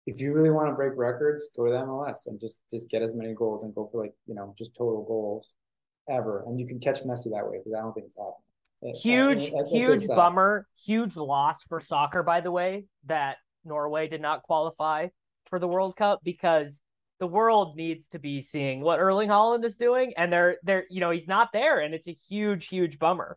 [0.06, 3.02] if you really want to break records, go to the MLS and just just get
[3.02, 5.54] as many goals and go for like you know just total goals
[6.08, 8.94] ever, and you can catch Messi that way because I don't think it's happening.
[8.94, 12.22] Huge, I huge bummer, huge loss for soccer.
[12.22, 15.08] By the way, that Norway did not qualify
[15.48, 16.80] for the World Cup because
[17.20, 21.00] the world needs to be seeing what Erling Haaland is doing, and they're they're you
[21.00, 23.36] know he's not there, and it's a huge huge bummer.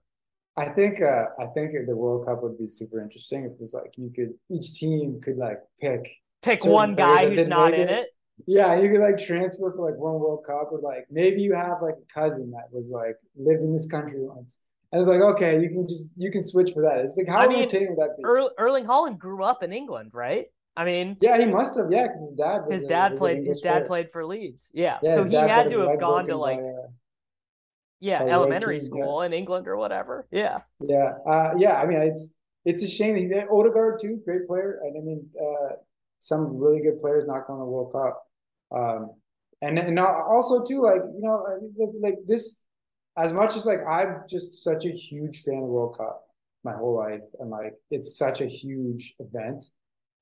[0.58, 3.74] I think uh, I think the World Cup would be super interesting if it was
[3.74, 6.08] like you could each team could like pick
[6.42, 7.90] pick one guy who's not in it.
[7.90, 8.08] it.
[8.48, 11.82] Yeah, you could like transfer for like one World Cup, or like maybe you have
[11.82, 14.60] like a cousin that was like lived in this country once.
[14.94, 17.00] And like, okay, you can just you can switch for that.
[17.00, 18.24] It's like how I mean, entertaining would that be?
[18.26, 20.48] Er- Erling Haaland grew up in England, right?
[20.76, 21.88] I mean, yeah, he must have.
[21.92, 22.62] Yeah, because his dad.
[22.70, 23.46] his dad a, played.
[23.46, 23.86] His dad player.
[23.86, 24.72] played for Leeds.
[24.74, 26.60] Yeah, yeah so he had to have gone to like.
[26.60, 26.88] By, uh,
[28.00, 29.28] yeah, elementary school yeah.
[29.28, 30.28] in England or whatever.
[30.32, 30.62] Yeah.
[30.80, 31.80] Yeah, uh, yeah.
[31.80, 32.36] I mean, it's
[32.66, 35.76] it's a shame that he did Odegaard too, great player, and I mean, uh,
[36.20, 38.24] some really good players not going to the World Cup,
[38.72, 39.12] um,
[39.62, 41.46] and and also too, like you know,
[42.00, 42.64] like this,
[43.18, 46.24] as much as like I'm just such a huge fan of World Cup
[46.64, 49.64] my whole life, and like it's such a huge event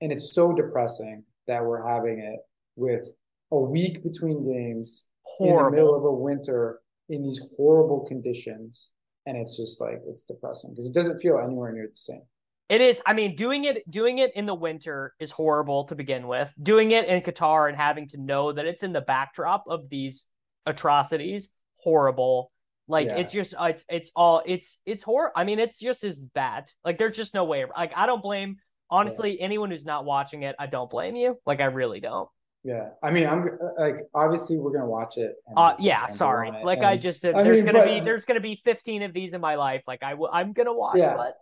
[0.01, 2.39] and it's so depressing that we're having it
[2.75, 3.13] with
[3.51, 5.59] a week between games horrible.
[5.59, 8.91] in the middle of a winter in these horrible conditions.
[9.25, 12.21] And it's just like it's depressing because it doesn't feel anywhere near the same.
[12.69, 13.01] It is.
[13.05, 16.51] I mean, doing it doing it in the winter is horrible to begin with.
[16.61, 20.25] Doing it in Qatar and having to know that it's in the backdrop of these
[20.65, 22.51] atrocities, horrible.
[22.87, 23.17] Like yeah.
[23.17, 25.31] it's just uh, it's it's all it's it's horror.
[25.35, 26.69] I mean, it's just as bad.
[26.83, 27.65] Like there's just no way.
[27.75, 28.57] Like I don't blame
[28.89, 29.45] honestly, yeah.
[29.45, 31.37] anyone who's not watching it, I don't blame you.
[31.45, 32.29] Like I really don't.
[32.63, 33.47] Yeah, I mean, I'm
[33.77, 35.35] like, obviously, we're gonna watch it.
[35.47, 36.51] And, uh, yeah, sorry.
[36.51, 39.13] Like and, I just said, there's mean, gonna but, be there's gonna be 15 of
[39.13, 39.83] these in my life.
[39.87, 40.97] Like I will, I'm gonna watch.
[40.97, 41.35] Yeah, but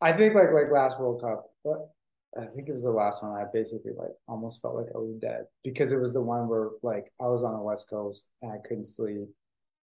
[0.00, 1.90] I think like like last World Cup, but
[2.40, 3.32] I think it was the last one.
[3.32, 6.70] I basically like almost felt like I was dead because it was the one where
[6.82, 9.28] like I was on the West Coast and I couldn't sleep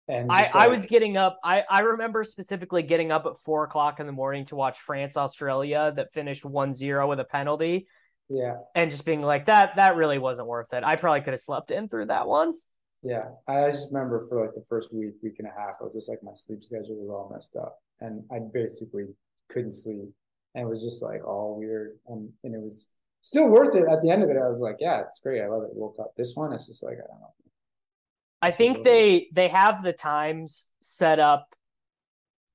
[0.09, 1.39] and I, like, I uh, was getting up.
[1.43, 5.17] I, I remember specifically getting up at four o'clock in the morning to watch France
[5.17, 7.87] Australia that finished 1-0 with a penalty.
[8.29, 8.57] Yeah.
[8.75, 10.85] And just being like that, that really wasn't worth it.
[10.85, 12.55] I probably could have slept in through that one.
[13.03, 13.31] Yeah.
[13.49, 16.09] I just remember for like the first week, week and a half, I was just
[16.09, 17.79] like my sleep schedule was all messed up.
[18.01, 19.07] And I basically
[19.49, 20.09] couldn't sleep.
[20.55, 21.99] And it was just like all weird.
[22.09, 24.37] And and it was still worth it at the end of it.
[24.37, 25.43] I was like, yeah, it's great.
[25.43, 25.71] I love it.
[25.73, 26.15] Woke up.
[26.15, 27.35] This one, it's just like, I don't know.
[28.45, 31.49] I think they they have the times set up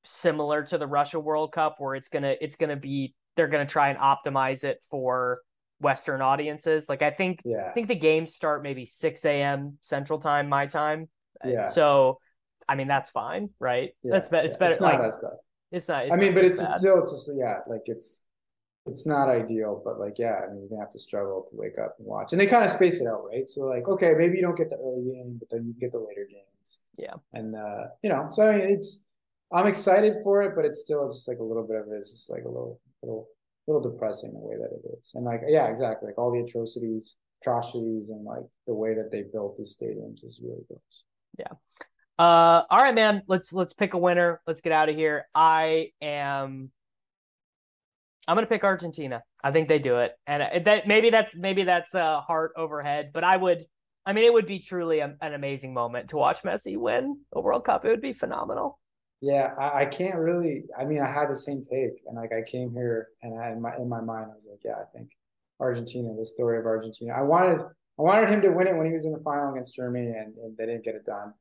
[0.05, 3.89] similar to the Russia World Cup where it's gonna it's gonna be they're gonna try
[3.89, 5.39] and optimize it for
[5.79, 6.89] Western audiences.
[6.89, 7.67] Like I think yeah.
[7.67, 9.77] I think the games start maybe six a.m.
[9.81, 11.09] Central Time, my time.
[11.43, 11.69] Uh, yeah.
[11.69, 12.19] So
[12.67, 13.91] I mean that's fine, right?
[14.03, 14.11] Yeah.
[14.11, 14.47] That's better.
[14.47, 14.73] It's better.
[14.73, 15.31] It's not like, as bad.
[15.71, 16.05] It's not.
[16.05, 16.77] It's I mean, but it's bad.
[16.77, 18.25] still it's just yeah, like it's
[18.85, 21.77] it's not ideal, but like, yeah, I mean, you're gonna have to struggle to wake
[21.77, 22.31] up and watch.
[22.31, 23.49] And they kind of space it out, right?
[23.49, 25.99] So like, okay, maybe you don't get the early game, but then you get the
[25.99, 26.79] later games.
[26.97, 27.13] Yeah.
[27.33, 29.07] And uh, you know, so I mean, it's
[29.51, 32.11] I'm excited for it, but it's still just like a little bit of it is
[32.11, 33.27] just like a little, little,
[33.67, 35.11] little depressing the way that it is.
[35.15, 36.07] And like, yeah, exactly.
[36.07, 40.39] Like all the atrocities, atrocities, and like the way that they built these stadiums is
[40.43, 41.03] really gross.
[41.37, 41.53] Yeah.
[42.19, 43.23] Uh, all right, man.
[43.27, 44.41] Let's let's pick a winner.
[44.45, 45.27] Let's get out of here.
[45.33, 46.69] I am
[48.29, 49.23] I'm gonna pick Argentina.
[49.43, 53.23] I think they do it, and that maybe that's maybe that's a heart overhead, but
[53.23, 53.65] I would.
[54.05, 57.41] I mean, it would be truly a, an amazing moment to watch Messi win a
[57.41, 57.85] World Cup.
[57.85, 58.79] It would be phenomenal.
[59.21, 60.63] Yeah, I, I, can't really.
[60.79, 63.61] I mean, I had the same take, and like I came here, and I, in
[63.61, 65.09] my in my mind, I was like, yeah, I think
[65.59, 67.13] Argentina, the story of Argentina.
[67.13, 69.75] I wanted I wanted him to win it when he was in the final against
[69.75, 71.33] Germany, and, and they didn't get it done.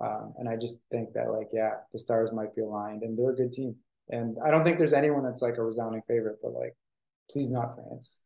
[0.00, 3.30] Um, and I just think that like, yeah, the stars might be aligned, and they're
[3.30, 3.76] a good team.
[4.10, 6.74] And I don't think there's anyone that's like a resounding favorite, but like,
[7.30, 8.20] please not France.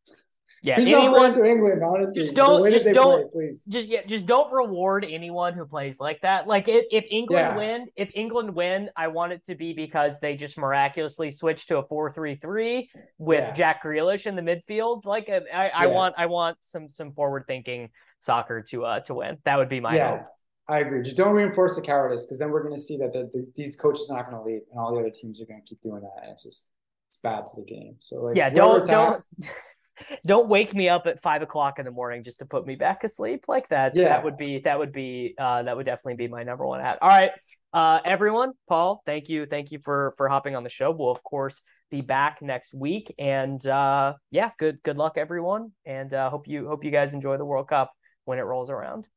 [0.63, 1.83] Yeah, not anyone going to England?
[1.83, 3.65] Honestly, just don't- just don't- play, please.
[3.65, 6.47] just yeah, just don't reward anyone who plays like that.
[6.47, 7.57] Like if, if England Yeah.
[7.57, 11.77] win, if England win, I want it to be because they just miraculously switch to
[11.77, 12.89] a four three three
[13.19, 13.53] with Yeah.
[13.53, 15.05] Jack Grealish in the midfield.
[15.05, 15.91] Like I, I, I Yeah.
[15.91, 17.89] want I want some some forward thinking
[18.21, 19.37] soccer to uh to win.
[19.45, 20.27] That would be my yeah, hope.
[20.67, 21.03] I agree.
[21.03, 23.75] Just don't reinforce the cowardice because then we're going to see that the, the, these
[23.75, 25.81] coaches are not going to leave, and all the other teams are going to keep
[25.81, 26.71] doing that, and it's just
[27.07, 27.97] it's bad for the game.
[27.99, 29.17] So like, Yeah, don't- don't-
[30.25, 33.05] Don't wake me up at five o'clock in the morning just to put me back
[33.05, 33.95] asleep like that.
[33.95, 34.09] Yeah.
[34.09, 36.97] That would be that would be uh that would definitely be my number one hat.
[37.01, 37.31] All right.
[37.71, 39.45] Uh everyone, Paul, thank you.
[39.45, 40.91] Thank you for for hopping on the show.
[40.91, 41.61] We'll of course
[41.91, 43.15] be back next week.
[43.17, 45.71] And uh yeah, good good luck everyone.
[45.85, 47.93] And uh hope you hope you guys enjoy the World Cup
[48.25, 49.07] when it rolls around.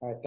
[0.00, 0.18] All right.